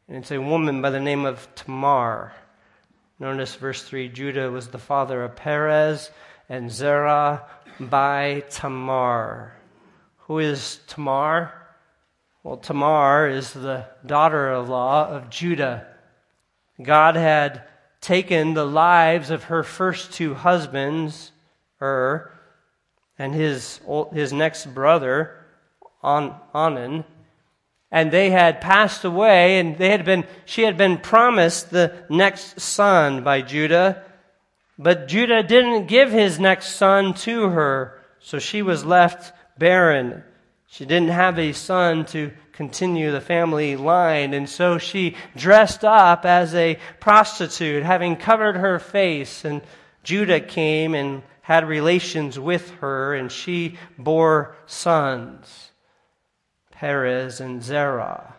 and 0.08 0.18
it's 0.18 0.30
a 0.30 0.40
woman 0.40 0.82
by 0.82 0.90
the 0.90 1.00
name 1.00 1.24
of 1.24 1.48
Tamar. 1.54 2.32
Notice 3.18 3.54
verse 3.54 3.82
3 3.82 4.08
Judah 4.10 4.50
was 4.50 4.68
the 4.68 4.78
father 4.78 5.24
of 5.24 5.36
Perez 5.36 6.10
and 6.48 6.70
Zerah 6.70 7.44
by 7.80 8.44
Tamar. 8.50 9.56
Who 10.26 10.38
is 10.38 10.80
Tamar? 10.86 11.52
Well, 12.42 12.58
Tamar 12.58 13.28
is 13.28 13.54
the 13.54 13.86
daughter 14.04 14.52
in 14.52 14.68
law 14.68 15.08
of 15.08 15.30
Judah. 15.30 15.86
God 16.82 17.16
had 17.16 17.64
taken 18.02 18.52
the 18.52 18.66
lives 18.66 19.30
of 19.30 19.44
her 19.44 19.62
first 19.62 20.12
two 20.12 20.34
husbands, 20.34 21.32
Ur, 21.80 22.30
and 23.18 23.34
his, 23.34 23.80
his 24.12 24.32
next 24.32 24.74
brother, 24.74 25.34
On, 26.02 26.38
Onan, 26.54 27.04
and 27.90 28.10
they 28.10 28.30
had 28.30 28.60
passed 28.60 29.04
away 29.04 29.58
and 29.58 29.78
they 29.78 29.90
had 29.90 30.04
been 30.04 30.24
she 30.44 30.62
had 30.62 30.76
been 30.76 30.98
promised 30.98 31.70
the 31.70 31.92
next 32.08 32.60
son 32.60 33.22
by 33.22 33.42
Judah 33.42 34.02
but 34.78 35.08
Judah 35.08 35.42
didn't 35.42 35.86
give 35.86 36.10
his 36.10 36.38
next 36.38 36.76
son 36.76 37.14
to 37.14 37.48
her 37.48 38.00
so 38.20 38.38
she 38.38 38.62
was 38.62 38.84
left 38.84 39.32
barren. 39.58 40.22
She 40.66 40.84
didn't 40.84 41.10
have 41.10 41.38
a 41.38 41.52
son 41.52 42.04
to 42.06 42.32
continue 42.52 43.12
the 43.12 43.20
family 43.20 43.76
line 43.76 44.34
and 44.34 44.48
so 44.48 44.78
she 44.78 45.16
dressed 45.36 45.84
up 45.84 46.24
as 46.24 46.54
a 46.54 46.78
prostitute 47.00 47.84
having 47.84 48.16
covered 48.16 48.56
her 48.56 48.78
face. 48.78 49.44
And 49.44 49.62
Judah 50.02 50.40
came 50.40 50.94
and 50.94 51.22
had 51.40 51.68
relations 51.68 52.38
with 52.38 52.68
her 52.80 53.14
and 53.14 53.30
she 53.30 53.78
bore 53.96 54.56
sons 54.66 55.65
Perez 56.78 57.40
and 57.40 57.62
Zerah. 57.62 58.34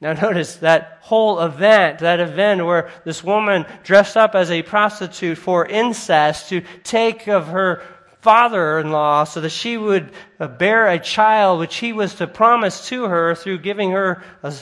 Now, 0.00 0.12
notice 0.12 0.56
that 0.56 0.98
whole 1.00 1.40
event, 1.40 2.00
that 2.00 2.20
event 2.20 2.64
where 2.64 2.90
this 3.04 3.24
woman 3.24 3.64
dressed 3.82 4.16
up 4.16 4.34
as 4.34 4.50
a 4.50 4.62
prostitute 4.62 5.38
for 5.38 5.64
incest 5.64 6.50
to 6.50 6.62
take 6.82 7.28
of 7.28 7.48
her 7.48 7.82
father 8.20 8.80
in 8.80 8.90
law 8.90 9.24
so 9.24 9.40
that 9.40 9.50
she 9.50 9.76
would 9.76 10.10
uh, 10.38 10.48
bear 10.48 10.88
a 10.88 10.98
child 10.98 11.60
which 11.60 11.76
he 11.76 11.92
was 11.92 12.16
to 12.16 12.26
promise 12.26 12.88
to 12.88 13.04
her 13.04 13.34
through 13.34 13.58
giving 13.58 13.92
her 13.92 14.22
a, 14.42 14.52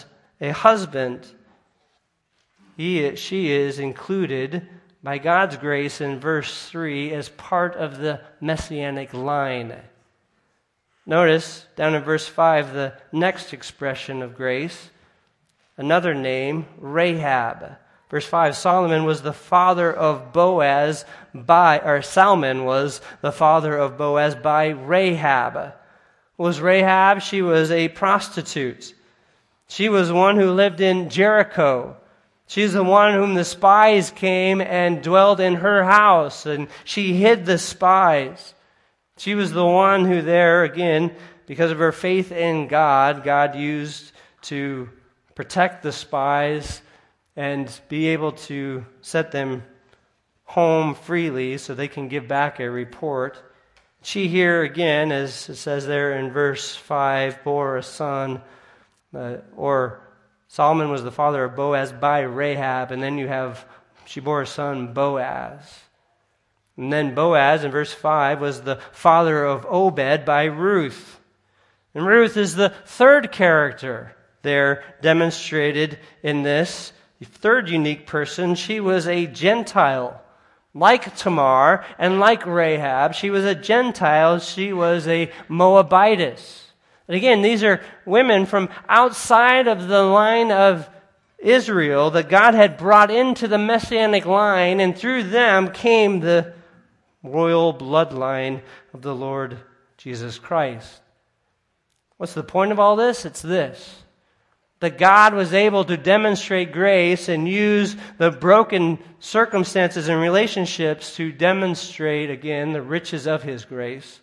a 0.40 0.52
husband. 0.52 1.26
He, 2.76 3.16
she 3.16 3.50
is 3.50 3.78
included 3.78 4.68
by 5.02 5.18
God's 5.18 5.56
grace 5.56 6.00
in 6.00 6.20
verse 6.20 6.68
3 6.68 7.12
as 7.12 7.28
part 7.30 7.74
of 7.74 7.98
the 7.98 8.20
messianic 8.40 9.14
line. 9.14 9.74
Notice 11.06 11.66
down 11.76 11.94
in 11.94 12.02
verse 12.02 12.26
5 12.26 12.72
the 12.72 12.94
next 13.12 13.52
expression 13.52 14.22
of 14.22 14.34
grace 14.36 14.90
another 15.76 16.14
name, 16.14 16.66
Rahab. 16.78 17.76
Verse 18.10 18.26
5 18.26 18.56
Solomon 18.56 19.04
was 19.04 19.22
the 19.22 19.32
father 19.32 19.92
of 19.92 20.32
Boaz 20.32 21.04
by, 21.34 21.80
or 21.80 22.02
Salmon 22.02 22.64
was 22.64 23.00
the 23.22 23.32
father 23.32 23.76
of 23.76 23.98
Boaz 23.98 24.34
by 24.34 24.68
Rahab. 24.68 25.74
Was 26.36 26.60
Rahab? 26.60 27.22
She 27.22 27.42
was 27.42 27.70
a 27.70 27.88
prostitute. 27.88 28.94
She 29.68 29.88
was 29.88 30.12
one 30.12 30.36
who 30.36 30.50
lived 30.50 30.80
in 30.80 31.10
Jericho. 31.10 31.96
She's 32.46 32.74
the 32.74 32.84
one 32.84 33.14
whom 33.14 33.34
the 33.34 33.44
spies 33.44 34.10
came 34.10 34.60
and 34.60 35.02
dwelled 35.02 35.40
in 35.40 35.56
her 35.56 35.84
house, 35.84 36.44
and 36.46 36.68
she 36.84 37.14
hid 37.14 37.46
the 37.46 37.58
spies. 37.58 38.53
She 39.16 39.34
was 39.34 39.52
the 39.52 39.66
one 39.66 40.04
who, 40.04 40.22
there 40.22 40.64
again, 40.64 41.14
because 41.46 41.70
of 41.70 41.78
her 41.78 41.92
faith 41.92 42.32
in 42.32 42.68
God, 42.68 43.22
God 43.22 43.54
used 43.54 44.12
to 44.42 44.88
protect 45.34 45.82
the 45.82 45.92
spies, 45.92 46.82
and 47.36 47.80
be 47.88 48.08
able 48.08 48.32
to 48.32 48.84
set 49.00 49.32
them 49.32 49.64
home 50.44 50.94
freely 50.94 51.58
so 51.58 51.74
they 51.74 51.88
can 51.88 52.08
give 52.08 52.28
back 52.28 52.60
a 52.60 52.70
report. 52.70 53.42
She 54.02 54.28
here 54.28 54.62
again, 54.62 55.10
as 55.10 55.48
it 55.48 55.56
says 55.56 55.86
there 55.86 56.18
in 56.18 56.30
verse 56.30 56.76
5, 56.76 57.42
bore 57.42 57.78
a 57.78 57.82
son, 57.82 58.42
uh, 59.14 59.38
or 59.56 60.00
Solomon 60.48 60.90
was 60.90 61.02
the 61.02 61.10
father 61.10 61.44
of 61.44 61.56
Boaz 61.56 61.92
by 61.92 62.20
Rahab, 62.20 62.92
and 62.92 63.02
then 63.02 63.18
you 63.18 63.26
have, 63.26 63.66
she 64.04 64.20
bore 64.20 64.42
a 64.42 64.46
son, 64.46 64.92
Boaz. 64.92 65.83
And 66.76 66.92
then 66.92 67.14
Boaz 67.14 67.64
in 67.64 67.70
verse 67.70 67.92
5 67.92 68.40
was 68.40 68.62
the 68.62 68.80
father 68.92 69.44
of 69.44 69.66
Obed 69.66 70.24
by 70.24 70.44
Ruth. 70.44 71.20
And 71.94 72.06
Ruth 72.06 72.36
is 72.36 72.56
the 72.56 72.70
third 72.70 73.30
character 73.30 74.16
there 74.42 74.84
demonstrated 75.00 75.98
in 76.22 76.42
this. 76.42 76.92
The 77.20 77.26
third 77.26 77.68
unique 77.68 78.06
person, 78.06 78.56
she 78.56 78.80
was 78.80 79.06
a 79.06 79.26
Gentile. 79.26 80.20
Like 80.74 81.16
Tamar 81.16 81.84
and 81.98 82.18
like 82.18 82.44
Rahab, 82.44 83.14
she 83.14 83.30
was 83.30 83.44
a 83.44 83.54
Gentile, 83.54 84.40
she 84.40 84.72
was 84.72 85.06
a 85.06 85.30
Moabitess. 85.48 86.72
And 87.06 87.16
again, 87.16 87.42
these 87.42 87.62
are 87.62 87.80
women 88.04 88.44
from 88.46 88.68
outside 88.88 89.68
of 89.68 89.86
the 89.86 90.02
line 90.02 90.50
of 90.50 90.90
Israel 91.38 92.10
that 92.12 92.28
God 92.28 92.54
had 92.54 92.76
brought 92.76 93.10
into 93.10 93.46
the 93.46 93.58
messianic 93.58 94.24
line, 94.24 94.80
and 94.80 94.96
through 94.96 95.24
them 95.24 95.70
came 95.70 96.20
the 96.20 96.54
royal 97.24 97.74
bloodline 97.74 98.62
of 98.92 99.02
the 99.02 99.14
Lord 99.14 99.58
Jesus 99.96 100.38
Christ. 100.38 101.00
What's 102.18 102.34
the 102.34 102.44
point 102.44 102.70
of 102.70 102.78
all 102.78 102.94
this? 102.94 103.24
It's 103.24 103.42
this 103.42 104.04
that 104.84 104.98
God 104.98 105.32
was 105.32 105.54
able 105.54 105.84
to 105.84 105.96
demonstrate 105.96 106.70
grace 106.70 107.30
and 107.30 107.48
use 107.48 107.96
the 108.18 108.30
broken 108.30 108.98
circumstances 109.18 110.08
and 110.08 110.20
relationships 110.20 111.16
to 111.16 111.32
demonstrate 111.32 112.28
again 112.28 112.74
the 112.74 112.82
riches 112.82 113.26
of 113.26 113.42
His 113.42 113.64
grace. 113.64 114.20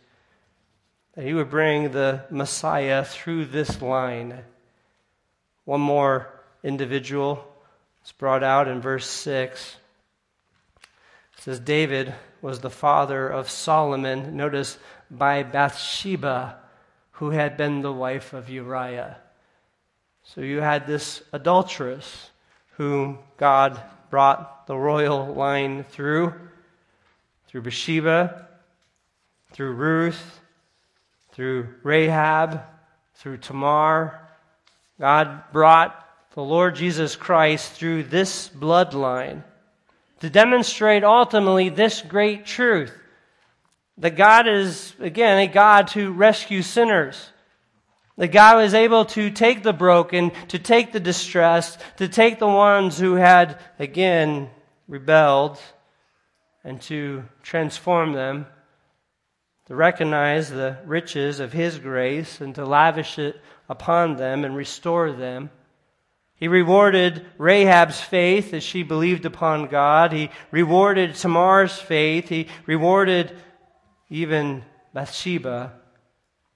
That 1.15 1.25
He 1.25 1.33
would 1.33 1.49
bring 1.49 1.91
the 1.91 2.25
Messiah 2.29 3.03
through 3.03 3.45
this 3.45 3.81
line. 3.81 4.37
One 5.65 5.81
more 5.81 6.31
individual 6.63 7.43
is 8.05 8.11
brought 8.11 8.43
out 8.43 8.67
in 8.67 8.81
verse 8.81 9.09
6. 9.09 9.77
It 11.37 11.41
says, 11.41 11.59
David 11.59 12.13
was 12.41 12.59
the 12.59 12.69
father 12.69 13.27
of 13.27 13.49
Solomon, 13.49 14.35
notice, 14.35 14.77
by 15.09 15.43
Bathsheba, 15.43 16.57
who 17.11 17.29
had 17.29 17.57
been 17.57 17.81
the 17.81 17.93
wife 17.93 18.33
of 18.33 18.49
Uriah. 18.49 19.17
So 20.23 20.41
you 20.41 20.59
had 20.59 20.87
this 20.87 21.21
adulteress 21.33 22.31
whom 22.77 23.19
God 23.37 23.81
brought 24.09 24.65
the 24.67 24.77
royal 24.77 25.33
line 25.33 25.83
through, 25.83 26.33
through 27.47 27.61
Bathsheba, 27.61 28.47
through 29.51 29.73
Ruth, 29.73 30.39
through 31.31 31.67
Rahab, 31.83 32.61
through 33.15 33.37
Tamar. 33.37 34.27
God 34.99 35.43
brought 35.51 36.07
the 36.33 36.41
Lord 36.41 36.75
Jesus 36.75 37.15
Christ 37.15 37.73
through 37.73 38.03
this 38.03 38.49
bloodline 38.49 39.43
to 40.21 40.29
demonstrate 40.29 41.03
ultimately 41.03 41.69
this 41.69 42.01
great 42.01 42.45
truth 42.45 42.97
that 43.97 44.15
God 44.15 44.47
is, 44.47 44.95
again, 44.99 45.37
a 45.37 45.47
God 45.47 45.87
to 45.89 46.11
rescue 46.11 46.61
sinners. 46.61 47.29
That 48.17 48.29
God 48.29 48.57
was 48.57 48.73
able 48.73 49.05
to 49.05 49.29
take 49.29 49.63
the 49.63 49.73
broken, 49.73 50.31
to 50.49 50.59
take 50.59 50.91
the 50.91 50.99
distressed, 50.99 51.79
to 51.97 52.07
take 52.07 52.39
the 52.39 52.47
ones 52.47 52.97
who 52.99 53.13
had, 53.15 53.59
again, 53.79 54.49
rebelled, 54.87 55.59
and 56.63 56.81
to 56.83 57.23
transform 57.41 58.13
them, 58.13 58.45
to 59.67 59.75
recognize 59.75 60.49
the 60.49 60.77
riches 60.85 61.39
of 61.39 61.53
His 61.53 61.79
grace, 61.79 62.41
and 62.41 62.53
to 62.55 62.65
lavish 62.65 63.17
it 63.17 63.39
upon 63.69 64.17
them 64.17 64.45
and 64.45 64.55
restore 64.55 65.11
them. 65.11 65.49
He 66.41 66.47
rewarded 66.47 67.23
Rahab's 67.37 68.01
faith 68.01 68.51
as 68.55 68.63
she 68.63 68.81
believed 68.81 69.25
upon 69.25 69.67
God. 69.67 70.11
He 70.11 70.31
rewarded 70.49 71.13
Tamar's 71.13 71.77
faith. 71.77 72.29
He 72.29 72.47
rewarded 72.65 73.37
even 74.09 74.63
Bathsheba 74.91 75.71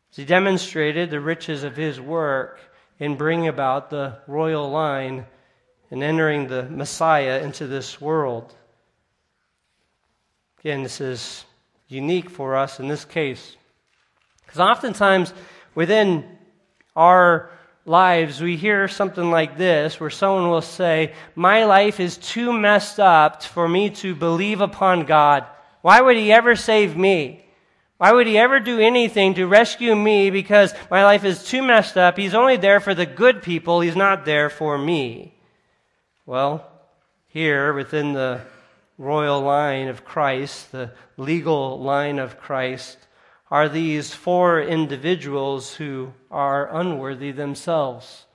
as 0.09 0.15
he 0.15 0.25
demonstrated 0.25 1.11
the 1.11 1.19
riches 1.19 1.63
of 1.63 1.77
his 1.77 2.01
work 2.01 2.59
in 2.97 3.15
bringing 3.15 3.47
about 3.47 3.91
the 3.91 4.17
royal 4.25 4.71
line 4.71 5.27
and 5.91 6.01
entering 6.01 6.47
the 6.47 6.63
Messiah 6.63 7.43
into 7.43 7.67
this 7.67 8.01
world. 8.01 8.55
Again, 10.61 10.81
this 10.81 10.99
is 10.99 11.45
unique 11.87 12.31
for 12.31 12.55
us 12.55 12.79
in 12.79 12.87
this 12.87 13.05
case. 13.05 13.55
Because 14.47 14.59
oftentimes 14.59 15.31
within 15.75 16.25
our 16.95 17.51
lives, 17.85 18.41
we 18.41 18.57
hear 18.57 18.87
something 18.87 19.31
like 19.31 19.57
this 19.57 19.99
where 19.99 20.09
someone 20.09 20.49
will 20.49 20.61
say, 20.61 21.13
My 21.35 21.65
life 21.65 21.99
is 21.99 22.17
too 22.17 22.51
messed 22.51 22.99
up 22.99 23.43
for 23.43 23.69
me 23.69 23.91
to 23.91 24.15
believe 24.15 24.61
upon 24.61 25.05
God. 25.05 25.45
Why 25.81 26.01
would 26.01 26.17
He 26.17 26.31
ever 26.31 26.55
save 26.55 26.97
me? 26.97 27.45
Why 27.97 28.11
would 28.11 28.27
he 28.27 28.37
ever 28.37 28.59
do 28.59 28.79
anything 28.79 29.35
to 29.35 29.47
rescue 29.47 29.95
me 29.95 30.29
because 30.29 30.73
my 30.91 31.05
life 31.05 31.23
is 31.23 31.43
too 31.43 31.63
messed 31.63 31.95
up? 31.97 32.17
He's 32.17 32.33
only 32.33 32.57
there 32.57 32.81
for 32.81 32.93
the 32.93 33.05
good 33.05 33.41
people, 33.41 33.79
he's 33.79 33.95
not 33.95 34.25
there 34.25 34.49
for 34.49 34.77
me. 34.77 35.33
Well, 36.25 36.69
here 37.27 37.73
within 37.73 38.13
the 38.13 38.41
royal 38.97 39.41
line 39.41 39.87
of 39.87 40.03
Christ, 40.03 40.71
the 40.71 40.91
legal 41.15 41.79
line 41.79 42.19
of 42.19 42.37
Christ, 42.39 42.97
are 43.55 43.69
these 43.69 44.13
four 44.13 44.61
individuals 44.61 45.75
who 45.75 46.13
are 46.29 46.75
unworthy 46.75 47.31
themselves. 47.31 48.25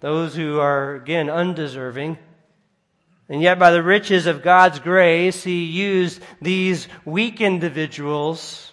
Those 0.00 0.36
who 0.36 0.60
are, 0.60 0.94
again, 0.94 1.30
undeserving 1.30 2.18
and 3.28 3.42
yet, 3.42 3.58
by 3.58 3.72
the 3.72 3.82
riches 3.82 4.26
of 4.26 4.42
God's 4.42 4.78
grace, 4.78 5.42
He 5.42 5.64
used 5.64 6.22
these 6.40 6.86
weak 7.04 7.40
individuals 7.40 8.72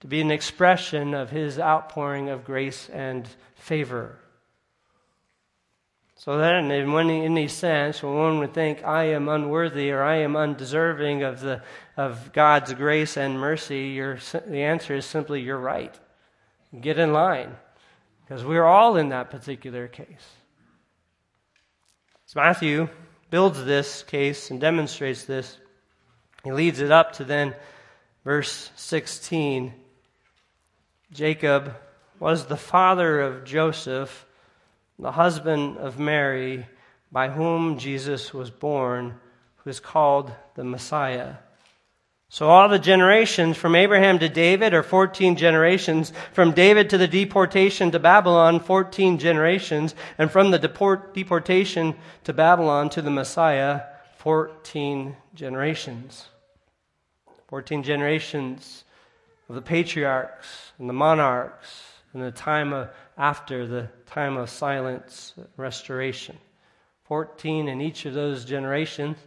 to 0.00 0.06
be 0.06 0.20
an 0.20 0.30
expression 0.30 1.14
of 1.14 1.30
His 1.30 1.58
outpouring 1.58 2.28
of 2.28 2.44
grace 2.44 2.88
and 2.90 3.26
favor. 3.54 4.18
So 6.28 6.36
then, 6.36 6.70
in 6.70 6.90
any 7.10 7.48
sense, 7.48 8.02
when 8.02 8.12
one 8.12 8.38
would 8.40 8.52
think, 8.52 8.84
I 8.84 9.04
am 9.04 9.30
unworthy 9.30 9.92
or 9.92 10.02
I 10.02 10.16
am 10.16 10.36
undeserving 10.36 11.22
of, 11.22 11.40
the, 11.40 11.62
of 11.96 12.34
God's 12.34 12.74
grace 12.74 13.16
and 13.16 13.40
mercy, 13.40 13.98
the 13.98 14.60
answer 14.60 14.94
is 14.94 15.06
simply, 15.06 15.40
you're 15.40 15.56
right. 15.56 15.98
Get 16.78 16.98
in 16.98 17.14
line. 17.14 17.56
Because 18.26 18.44
we're 18.44 18.66
all 18.66 18.98
in 18.98 19.08
that 19.08 19.30
particular 19.30 19.88
case. 19.88 20.06
So 22.26 22.40
Matthew 22.40 22.90
builds 23.30 23.64
this 23.64 24.02
case 24.02 24.50
and 24.50 24.60
demonstrates 24.60 25.24
this. 25.24 25.56
He 26.44 26.52
leads 26.52 26.80
it 26.80 26.92
up 26.92 27.12
to 27.14 27.24
then 27.24 27.54
verse 28.22 28.70
16. 28.76 29.72
Jacob 31.10 31.74
was 32.20 32.44
the 32.44 32.58
father 32.58 33.18
of 33.18 33.44
Joseph, 33.44 34.26
the 34.98 35.12
husband 35.12 35.76
of 35.78 35.98
Mary, 35.98 36.66
by 37.10 37.28
whom 37.28 37.78
Jesus 37.78 38.34
was 38.34 38.50
born, 38.50 39.18
who 39.56 39.70
is 39.70 39.80
called 39.80 40.32
the 40.54 40.64
Messiah. 40.64 41.34
So 42.30 42.50
all 42.50 42.68
the 42.68 42.78
generations 42.78 43.56
from 43.56 43.74
Abraham 43.74 44.18
to 44.18 44.28
David 44.28 44.74
are 44.74 44.82
14 44.82 45.36
generations. 45.36 46.12
From 46.34 46.52
David 46.52 46.90
to 46.90 46.98
the 46.98 47.08
deportation 47.08 47.90
to 47.92 47.98
Babylon, 47.98 48.60
14 48.60 49.18
generations. 49.18 49.94
And 50.18 50.30
from 50.30 50.50
the 50.50 50.58
deport- 50.58 51.14
deportation 51.14 51.94
to 52.24 52.34
Babylon 52.34 52.90
to 52.90 53.00
the 53.00 53.10
Messiah, 53.10 53.82
14 54.18 55.16
generations. 55.34 56.26
14 57.48 57.82
generations 57.82 58.84
of 59.48 59.54
the 59.54 59.62
patriarchs 59.62 60.72
and 60.78 60.86
the 60.86 60.92
monarchs 60.92 61.82
in 62.12 62.20
the 62.20 62.30
time 62.30 62.74
of, 62.74 62.90
after 63.18 63.66
the 63.66 63.88
time 64.06 64.36
of 64.36 64.48
silence 64.48 65.34
restoration. 65.56 66.38
14 67.04 67.68
in 67.68 67.80
each 67.80 68.06
of 68.06 68.14
those 68.14 68.44
generations. 68.44 69.18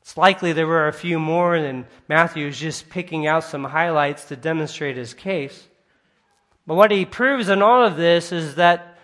It's 0.00 0.16
likely 0.16 0.52
there 0.52 0.66
were 0.66 0.88
a 0.88 0.92
few 0.92 1.18
more, 1.18 1.54
and 1.54 1.86
Matthew 2.08 2.48
is 2.48 2.58
just 2.58 2.90
picking 2.90 3.26
out 3.26 3.44
some 3.44 3.64
highlights 3.64 4.26
to 4.26 4.36
demonstrate 4.36 4.96
his 4.96 5.14
case. 5.14 5.68
But 6.66 6.74
what 6.74 6.90
he 6.90 7.04
proves 7.04 7.48
in 7.48 7.62
all 7.62 7.86
of 7.86 7.96
this 7.96 8.32
is 8.32 8.56
that 8.56 8.98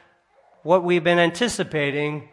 what 0.62 0.82
we've 0.82 1.04
been 1.04 1.18
anticipating, 1.18 2.28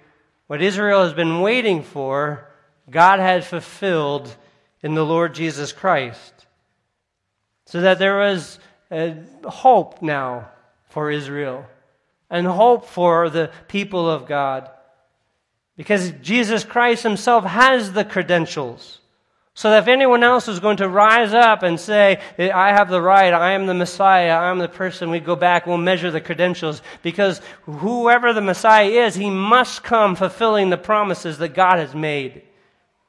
what 0.48 0.62
Israel 0.62 1.04
has 1.04 1.14
been 1.14 1.42
waiting 1.42 1.84
for, 1.84 2.50
God 2.90 3.20
had 3.20 3.46
fulfilled 3.46 4.34
in 4.82 4.96
the 4.96 5.06
Lord 5.06 5.36
Jesus 5.36 5.72
Christ. 5.72 6.34
So 7.66 7.82
that 7.82 8.00
there 8.00 8.18
was 8.18 8.60
hope 8.90 10.02
now 10.02 10.50
for 10.98 11.12
Israel 11.12 11.64
and 12.28 12.48
hope 12.48 12.88
for 12.88 13.30
the 13.30 13.52
people 13.68 14.10
of 14.10 14.26
God. 14.26 14.68
Because 15.76 16.10
Jesus 16.24 16.64
Christ 16.64 17.04
himself 17.04 17.44
has 17.44 17.94
the 17.94 18.04
credentials. 18.04 19.00
So 19.54 19.70
that 19.70 19.84
if 19.84 19.88
anyone 19.88 20.24
else 20.24 20.48
is 20.48 20.60
going 20.60 20.78
to 20.78 20.90
rise 20.90 21.36
up 21.36 21.62
and 21.62 21.80
say, 21.80 22.20
I 22.40 22.70
have 22.70 22.90
the 22.90 23.00
right, 23.00 23.32
I 23.32 23.52
am 23.52 23.68
the 23.68 23.76
Messiah, 23.76 24.32
I 24.32 24.50
am 24.50 24.58
the 24.58 24.68
person, 24.68 25.12
we 25.12 25.20
go 25.20 25.36
back, 25.36 25.68
we'll 25.68 25.78
measure 25.78 26.10
the 26.10 26.20
credentials. 26.20 26.82
Because 27.04 27.42
whoever 27.62 28.34
the 28.34 28.42
Messiah 28.42 28.90
is, 28.90 29.14
he 29.14 29.30
must 29.30 29.84
come 29.84 30.16
fulfilling 30.16 30.72
the 30.72 30.78
promises 30.78 31.38
that 31.38 31.54
God 31.54 31.78
has 31.78 31.94
made. 31.94 32.42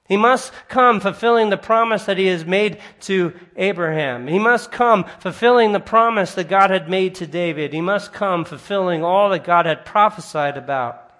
He 0.09 0.16
must 0.16 0.53
come 0.68 1.01
fulfilling 1.01 1.51
the 1.51 1.59
promise 1.59 2.07
that 2.07 2.16
he 2.16 2.27
has 2.29 2.47
made 2.47 2.81
to 3.01 3.35
Abraham. 3.57 4.27
He 4.27 4.38
must 4.38 4.73
come 4.73 5.05
fulfilling 5.21 5.73
the 5.73 5.81
promise 5.81 6.33
that 6.35 6.49
God 6.49 6.71
had 6.71 6.88
made 6.88 7.14
to 7.16 7.27
David. 7.27 7.75
He 7.75 7.83
must 7.83 8.14
come 8.14 8.47
fulfilling 8.47 9.05
all 9.05 9.29
that 9.29 9.44
God 9.44 9.66
had 9.66 9.85
prophesied 9.85 10.57
about. 10.57 11.12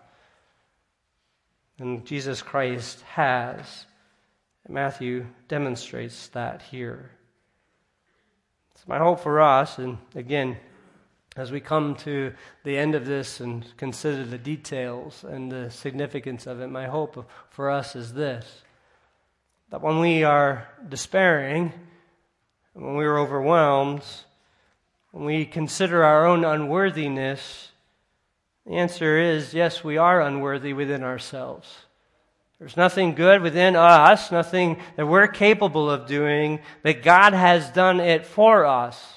And 1.79 2.07
Jesus 2.07 2.41
Christ 2.41 3.03
has. 3.13 3.85
Matthew 4.67 5.27
demonstrates 5.49 6.29
that 6.29 6.63
here. 6.63 7.11
It's 8.75 8.89
my 8.89 8.99
hope 8.99 9.21
for 9.21 9.41
us, 9.41 9.79
and 9.79 9.99
again, 10.15 10.57
as 11.37 11.53
we 11.53 11.61
come 11.61 11.95
to 11.97 12.33
the 12.65 12.77
end 12.77 12.95
of 12.95 13.07
this 13.07 13.41
and 13.41 13.65
consider 13.77 14.25
the 14.25 14.39
details 14.39 15.25
and 15.25 15.51
the 15.51 15.71
significance 15.71 16.47
of 16.47 16.61
it, 16.61 16.69
my 16.69 16.87
hope 16.87 17.29
for 17.51 17.71
us 17.71 17.95
is 17.95 18.13
this 18.13 18.63
that 19.71 19.83
when 19.83 20.01
we 20.01 20.25
are 20.25 20.67
despairing, 20.89 21.73
when 22.73 22.97
we 22.97 23.05
are 23.05 23.19
overwhelmed, 23.19 24.03
when 25.11 25.25
we 25.25 25.45
consider 25.45 26.05
our 26.05 26.27
own 26.27 26.45
unworthiness, 26.45 27.73
the 28.67 28.75
answer 28.75 29.19
is 29.19 29.55
yes, 29.55 29.83
we 29.83 29.97
are 29.97 30.21
unworthy 30.21 30.73
within 30.73 31.03
ourselves. 31.03 31.75
There's 32.59 32.77
nothing 32.77 33.15
good 33.15 33.41
within 33.41 33.77
us, 33.77 34.33
nothing 34.33 34.81
that 34.97 35.07
we're 35.07 35.29
capable 35.29 35.89
of 35.89 36.07
doing, 36.07 36.61
but 36.83 37.03
God 37.03 37.33
has 37.33 37.71
done 37.71 38.01
it 38.01 38.27
for 38.27 38.67
us. 38.67 39.15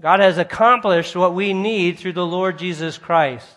God 0.00 0.18
has 0.18 0.38
accomplished 0.38 1.14
what 1.14 1.34
we 1.34 1.54
need 1.54 1.98
through 1.98 2.14
the 2.14 2.26
Lord 2.26 2.58
Jesus 2.58 2.98
Christ. 2.98 3.56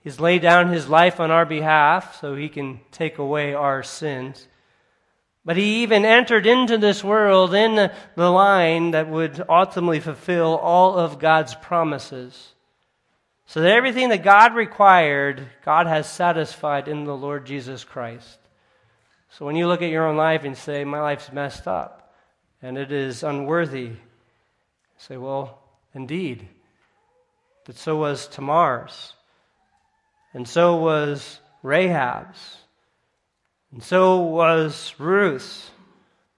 He's 0.00 0.18
laid 0.18 0.42
down 0.42 0.72
his 0.72 0.88
life 0.88 1.20
on 1.20 1.30
our 1.30 1.46
behalf 1.46 2.20
so 2.20 2.34
he 2.34 2.48
can 2.48 2.80
take 2.90 3.18
away 3.18 3.54
our 3.54 3.82
sins. 3.82 4.48
But 5.44 5.56
he 5.56 5.82
even 5.82 6.04
entered 6.04 6.46
into 6.46 6.78
this 6.78 7.02
world 7.02 7.54
in 7.54 7.90
the 8.16 8.30
line 8.30 8.90
that 8.90 9.08
would 9.08 9.42
ultimately 9.48 10.00
fulfill 10.00 10.56
all 10.56 10.98
of 10.98 11.18
God's 11.18 11.54
promises. 11.54 12.54
So 13.46 13.62
that 13.62 13.72
everything 13.72 14.10
that 14.10 14.22
God 14.22 14.54
required, 14.54 15.46
God 15.64 15.86
has 15.86 16.06
satisfied 16.10 16.86
in 16.86 17.04
the 17.04 17.16
Lord 17.16 17.46
Jesus 17.46 17.82
Christ. 17.82 18.38
So 19.30 19.46
when 19.46 19.56
you 19.56 19.66
look 19.66 19.80
at 19.80 19.90
your 19.90 20.06
own 20.06 20.16
life 20.16 20.44
and 20.44 20.56
say, 20.56 20.84
My 20.84 21.00
life's 21.00 21.32
messed 21.32 21.66
up 21.66 22.14
and 22.60 22.76
it 22.76 22.92
is 22.92 23.22
unworthy, 23.22 23.92
say, 24.98 25.16
Well, 25.16 25.62
indeed. 25.94 26.46
But 27.64 27.76
so 27.76 27.96
was 27.96 28.28
Tamar's, 28.28 29.14
and 30.32 30.48
so 30.48 30.76
was 30.76 31.40
Rahab's, 31.62 32.57
and 33.72 33.82
so 33.82 34.20
was 34.20 34.94
Ruth, 34.98 35.70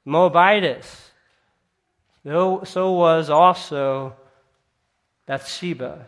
Moabitess. 0.04 1.10
So 2.24 2.92
was 2.92 3.30
also 3.30 4.14
Bathsheba. 5.26 6.06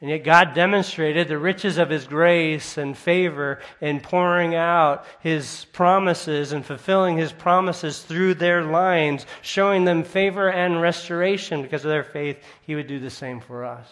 And 0.00 0.10
yet 0.10 0.24
God 0.24 0.52
demonstrated 0.52 1.28
the 1.28 1.38
riches 1.38 1.78
of 1.78 1.88
His 1.88 2.08
grace 2.08 2.76
and 2.76 2.98
favor 2.98 3.60
in 3.80 4.00
pouring 4.00 4.56
out 4.56 5.04
His 5.20 5.64
promises 5.66 6.50
and 6.50 6.66
fulfilling 6.66 7.16
His 7.16 7.32
promises 7.32 8.02
through 8.02 8.34
their 8.34 8.64
lines, 8.64 9.26
showing 9.42 9.84
them 9.84 10.02
favor 10.02 10.50
and 10.50 10.82
restoration 10.82 11.62
because 11.62 11.84
of 11.84 11.90
their 11.90 12.02
faith. 12.02 12.42
He 12.62 12.74
would 12.74 12.88
do 12.88 12.98
the 12.98 13.10
same 13.10 13.40
for 13.40 13.64
us. 13.64 13.88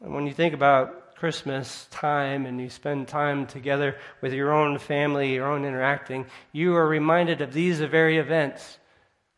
And 0.00 0.12
when 0.12 0.26
you 0.26 0.32
think 0.32 0.54
about 0.54 1.07
Christmas 1.18 1.88
time 1.90 2.46
and 2.46 2.60
you 2.60 2.70
spend 2.70 3.08
time 3.08 3.46
together 3.46 3.96
with 4.20 4.32
your 4.32 4.52
own 4.52 4.78
family, 4.78 5.34
your 5.34 5.50
own 5.50 5.64
interacting, 5.64 6.26
you 6.52 6.76
are 6.76 6.86
reminded 6.86 7.40
of 7.40 7.52
these 7.52 7.80
very 7.80 8.18
events. 8.18 8.78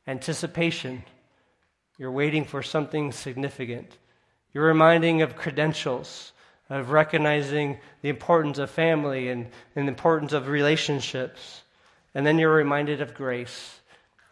Anticipation. 0.07 1.03
You're 1.97 2.13
waiting 2.13 2.45
for 2.45 2.63
something 2.63 3.13
significant. 3.13 3.97
You're 4.53 4.67
reminding 4.67 5.23
of 5.23 5.37
credentials, 5.37 6.33
of 6.69 6.91
recognizing 6.91 7.79
the 8.03 8.11
importance 8.11 8.59
of 8.59 8.71
family 8.71 9.29
and, 9.29 9.49
and 9.75 9.89
the 9.89 9.93
importance 9.93 10.35
of 10.35 10.49
relationships. 10.49 11.63
And 12.15 12.27
then 12.27 12.39
you're 12.39 12.55
reminded 12.55 13.01
of 13.01 13.15
grace 13.15 13.80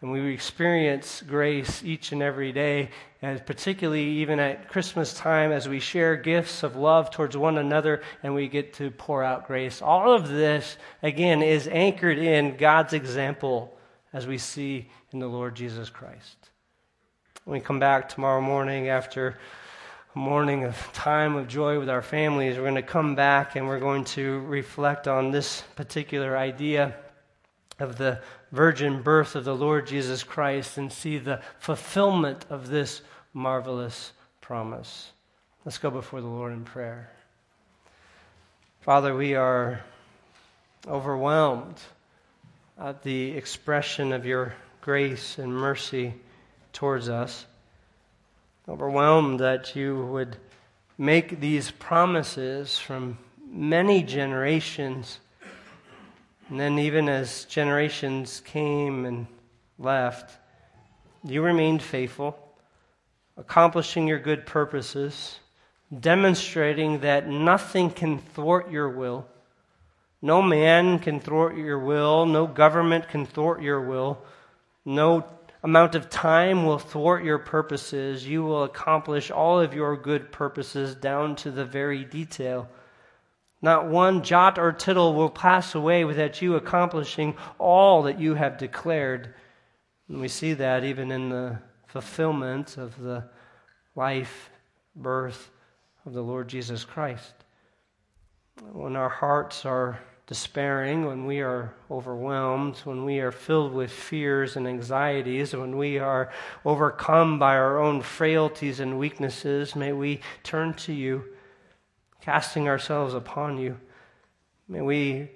and 0.01 0.11
we 0.11 0.33
experience 0.33 1.21
grace 1.27 1.83
each 1.83 2.13
and 2.13 2.21
every 2.21 2.53
day, 2.53 2.89
and 3.21 3.45
particularly 3.45 4.03
even 4.03 4.39
at 4.39 4.69
Christmas 4.69 5.13
time 5.13 5.51
as 5.51 5.67
we 5.67 5.79
share 5.79 6.15
gifts 6.15 6.63
of 6.63 6.77
love 6.77 7.11
towards 7.11 7.35
one 7.35 7.57
another 7.57 8.01
and 8.23 8.33
we 8.33 8.47
get 8.47 8.73
to 8.75 8.91
pour 8.91 9.23
out 9.23 9.45
grace. 9.45 9.81
All 9.81 10.13
of 10.13 10.29
this, 10.29 10.77
again, 11.03 11.41
is 11.41 11.67
anchored 11.67 12.17
in 12.17 12.55
God's 12.55 12.93
example 12.93 13.77
as 14.13 14.25
we 14.25 14.37
see 14.37 14.87
in 15.11 15.19
the 15.19 15.27
Lord 15.27 15.55
Jesus 15.55 15.89
Christ. 15.89 16.49
When 17.43 17.59
we 17.59 17.65
come 17.65 17.79
back 17.79 18.07
tomorrow 18.07 18.41
morning 18.41 18.87
after 18.87 19.37
a 20.15 20.19
morning 20.19 20.63
of 20.63 20.77
time 20.93 21.35
of 21.35 21.49
joy 21.49 21.77
with 21.77 21.89
our 21.89 22.01
families, 22.01 22.55
we're 22.55 22.63
going 22.63 22.75
to 22.75 22.81
come 22.81 23.15
back 23.15 23.57
and 23.57 23.67
we're 23.67 23.79
going 23.79 24.05
to 24.05 24.39
reflect 24.41 25.09
on 25.09 25.31
this 25.31 25.63
particular 25.75 26.37
idea 26.37 26.95
of 27.79 27.97
the 27.97 28.21
virgin 28.51 29.01
birth 29.01 29.35
of 29.35 29.45
the 29.45 29.55
Lord 29.55 29.87
Jesus 29.87 30.23
Christ 30.23 30.77
and 30.77 30.91
see 30.91 31.17
the 31.17 31.41
fulfillment 31.59 32.45
of 32.49 32.67
this 32.67 33.01
marvelous 33.33 34.11
promise. 34.41 35.11
Let's 35.65 35.77
go 35.77 35.91
before 35.91 36.21
the 36.21 36.27
Lord 36.27 36.53
in 36.53 36.63
prayer. 36.63 37.11
Father, 38.81 39.15
we 39.15 39.35
are 39.35 39.81
overwhelmed 40.87 41.79
at 42.79 43.03
the 43.03 43.31
expression 43.31 44.13
of 44.13 44.25
your 44.25 44.53
grace 44.81 45.37
and 45.37 45.53
mercy 45.53 46.13
towards 46.73 47.09
us. 47.09 47.45
Overwhelmed 48.67 49.39
that 49.41 49.75
you 49.75 50.05
would 50.05 50.37
make 50.97 51.39
these 51.39 51.71
promises 51.71 52.77
from 52.77 53.17
many 53.51 54.03
generations 54.03 55.19
and 56.49 56.59
then, 56.59 56.79
even 56.79 57.07
as 57.07 57.45
generations 57.45 58.41
came 58.41 59.05
and 59.05 59.27
left, 59.77 60.37
you 61.23 61.41
remained 61.41 61.81
faithful, 61.81 62.37
accomplishing 63.37 64.07
your 64.07 64.19
good 64.19 64.45
purposes, 64.45 65.39
demonstrating 65.97 66.99
that 66.99 67.27
nothing 67.27 67.91
can 67.91 68.17
thwart 68.17 68.71
your 68.71 68.89
will. 68.89 69.27
No 70.21 70.41
man 70.41 70.99
can 70.99 71.19
thwart 71.19 71.55
your 71.55 71.79
will. 71.79 72.25
No 72.25 72.45
government 72.45 73.07
can 73.07 73.25
thwart 73.25 73.61
your 73.61 73.81
will. 73.81 74.21
No 74.83 75.25
amount 75.63 75.95
of 75.95 76.09
time 76.09 76.65
will 76.65 76.79
thwart 76.79 77.23
your 77.23 77.37
purposes. 77.37 78.27
You 78.27 78.43
will 78.43 78.63
accomplish 78.63 79.31
all 79.31 79.59
of 79.59 79.73
your 79.73 79.95
good 79.95 80.31
purposes 80.31 80.95
down 80.95 81.35
to 81.37 81.51
the 81.51 81.65
very 81.65 82.03
detail. 82.03 82.69
Not 83.61 83.87
one 83.87 84.23
jot 84.23 84.57
or 84.57 84.71
tittle 84.71 85.13
will 85.13 85.29
pass 85.29 85.75
away 85.75 86.05
without 86.05 86.41
you 86.41 86.55
accomplishing 86.55 87.35
all 87.57 88.03
that 88.03 88.19
you 88.19 88.35
have 88.35 88.57
declared. 88.57 89.33
And 90.07 90.21
we 90.21 90.27
see 90.27 90.53
that 90.53 90.83
even 90.83 91.11
in 91.11 91.29
the 91.29 91.59
fulfillment 91.87 92.77
of 92.77 92.99
the 93.01 93.25
life, 93.95 94.49
birth 94.95 95.51
of 96.05 96.13
the 96.13 96.21
Lord 96.21 96.47
Jesus 96.47 96.85
Christ. 96.85 97.33
When 98.71 98.95
our 98.95 99.09
hearts 99.09 99.65
are 99.65 99.99
despairing, 100.27 101.05
when 101.05 101.25
we 101.25 101.41
are 101.41 101.73
overwhelmed, 101.89 102.77
when 102.83 103.03
we 103.03 103.19
are 103.19 103.31
filled 103.31 103.73
with 103.73 103.91
fears 103.91 104.55
and 104.55 104.67
anxieties, 104.67 105.55
when 105.55 105.75
we 105.75 105.97
are 105.97 106.31
overcome 106.63 107.39
by 107.39 107.55
our 107.55 107.79
own 107.79 108.01
frailties 108.01 108.79
and 108.79 108.99
weaknesses, 108.99 109.75
may 109.75 109.91
we 109.91 110.21
turn 110.43 110.73
to 110.75 110.93
you, 110.93 111.23
casting 112.29 112.67
ourselves 112.67 113.15
upon 113.15 113.57
you. 113.57 113.75
May 114.67 114.81
we 114.81 115.31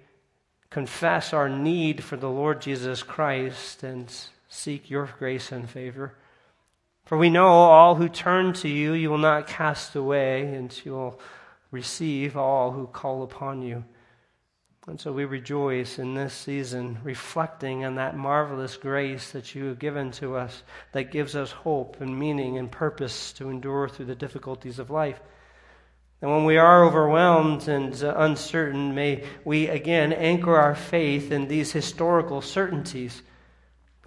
confess 0.69 1.33
our 1.33 1.49
need 1.49 2.03
for 2.03 2.17
the 2.17 2.29
Lord 2.29 2.61
Jesus 2.61 3.01
Christ 3.01 3.81
and 3.81 4.13
seek 4.47 4.91
your 4.91 5.09
grace 5.17 5.51
and 5.51 5.67
favor. 5.67 6.13
For 7.03 7.17
we 7.17 7.31
know 7.31 7.47
all 7.47 7.95
who 7.95 8.07
turn 8.07 8.53
to 8.53 8.69
you, 8.69 8.93
you 8.93 9.09
will 9.09 9.17
not 9.17 9.47
cast 9.47 9.95
away, 9.95 10.53
and 10.53 10.71
you 10.85 10.91
will 10.91 11.19
receive 11.71 12.37
all 12.37 12.73
who 12.73 12.85
call 12.85 13.23
upon 13.23 13.63
you. 13.63 13.83
And 14.85 15.01
so 15.01 15.11
we 15.11 15.25
rejoice 15.25 15.97
in 15.97 16.13
this 16.13 16.35
season, 16.35 16.99
reflecting 17.03 17.85
on 17.85 17.95
that 17.95 18.15
marvelous 18.15 18.77
grace 18.77 19.31
that 19.31 19.55
you 19.55 19.65
have 19.65 19.79
given 19.79 20.11
to 20.11 20.35
us 20.35 20.61
that 20.91 21.11
gives 21.11 21.35
us 21.35 21.49
hope 21.49 22.01
and 22.01 22.19
meaning 22.19 22.59
and 22.59 22.71
purpose 22.71 23.33
to 23.33 23.49
endure 23.49 23.89
through 23.89 24.05
the 24.05 24.13
difficulties 24.13 24.77
of 24.77 24.91
life. 24.91 25.19
And 26.23 26.31
when 26.31 26.45
we 26.45 26.55
are 26.55 26.85
overwhelmed 26.85 27.67
and 27.67 27.93
uncertain, 28.01 28.95
may 28.95 29.25
we 29.43 29.67
again 29.67 30.13
anchor 30.13 30.55
our 30.55 30.73
faith 30.73 31.33
in 31.33 31.49
these 31.49 31.73
historical 31.73 32.41
certainties. 32.41 33.21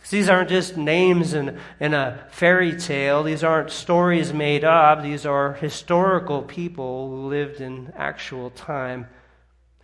These 0.09 0.31
aren't 0.31 0.49
just 0.49 0.79
names 0.79 1.35
in, 1.35 1.59
in 1.79 1.93
a 1.93 2.27
fairy 2.31 2.75
tale, 2.75 3.23
these 3.23 3.45
aren't 3.45 3.71
stories 3.71 4.33
made 4.33 4.65
up, 4.65 5.03
these 5.03 5.27
are 5.27 5.53
historical 5.53 6.41
people 6.41 7.11
who 7.11 7.29
lived 7.29 7.61
in 7.61 7.93
actual 7.95 8.49
time 8.49 9.09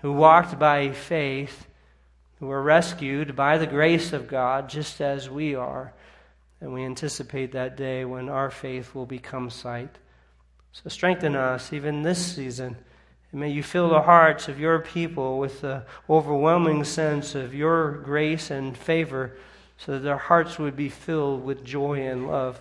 who 0.01 0.13
walked 0.13 0.59
by 0.59 0.91
faith, 0.91 1.67
who 2.41 2.47
were 2.47 2.63
rescued 2.63 3.37
by 3.37 3.59
the 3.59 3.67
grace 3.67 4.15
of 4.15 4.27
God, 4.27 4.71
just 4.71 5.03
as 5.03 5.29
we 5.29 5.55
are. 5.55 5.93
And 6.63 6.73
we 6.73 6.83
anticipate 6.85 7.53
that 7.53 7.77
day 7.77 8.07
when 8.07 8.31
our 8.31 8.51
faith 8.51 8.95
will 8.95 9.05
become 9.05 9.51
sight. 9.51 9.99
So 10.73 10.89
strengthen 10.89 11.37
us 11.37 11.73
even 11.73 12.03
this 12.03 12.35
season. 12.35 12.77
And 13.31 13.41
may 13.41 13.51
you 13.51 13.63
fill 13.63 13.89
the 13.89 14.03
hearts 14.03 14.49
of 14.49 14.59
your 14.59 14.79
people 14.81 15.39
with 15.39 15.61
the 15.61 15.85
overwhelming 16.09 16.85
sense 16.85 17.35
of 17.35 17.55
your 17.55 17.93
grace 17.93 18.51
and 18.51 18.77
favor 18.77 19.37
so 19.79 19.93
that 19.93 20.01
their 20.01 20.19
hearts 20.19 20.59
would 20.59 20.77
be 20.77 20.89
filled 20.89 21.45
with 21.45 21.65
joy 21.65 22.07
and 22.07 22.27
love. 22.27 22.61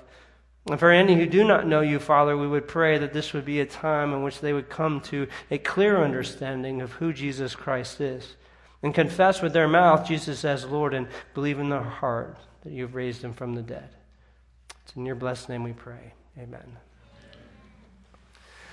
And 0.69 0.79
for 0.79 0.91
any 0.91 1.15
who 1.15 1.25
do 1.25 1.43
not 1.43 1.67
know 1.67 1.81
you, 1.81 1.99
Father, 1.99 2.37
we 2.37 2.47
would 2.47 2.67
pray 2.67 2.97
that 2.97 3.13
this 3.13 3.33
would 3.33 3.45
be 3.45 3.59
a 3.59 3.65
time 3.65 4.13
in 4.13 4.23
which 4.23 4.41
they 4.41 4.53
would 4.53 4.69
come 4.69 5.01
to 5.01 5.27
a 5.49 5.57
clear 5.57 6.03
understanding 6.03 6.81
of 6.81 6.93
who 6.93 7.13
Jesus 7.13 7.55
Christ 7.55 7.99
is 7.99 8.35
and 8.83 8.93
confess 8.93 9.41
with 9.41 9.53
their 9.53 9.67
mouth 9.67 10.07
Jesus 10.07 10.45
as 10.45 10.65
Lord 10.65 10.93
and 10.93 11.07
believe 11.33 11.59
in 11.59 11.69
their 11.69 11.81
heart 11.81 12.37
that 12.63 12.71
you've 12.71 12.95
raised 12.95 13.23
him 13.23 13.33
from 13.33 13.55
the 13.55 13.61
dead. 13.61 13.89
It's 14.83 14.95
in 14.95 15.05
your 15.05 15.15
blessed 15.15 15.49
name 15.49 15.63
we 15.63 15.73
pray. 15.73 16.13
Amen. 16.37 16.77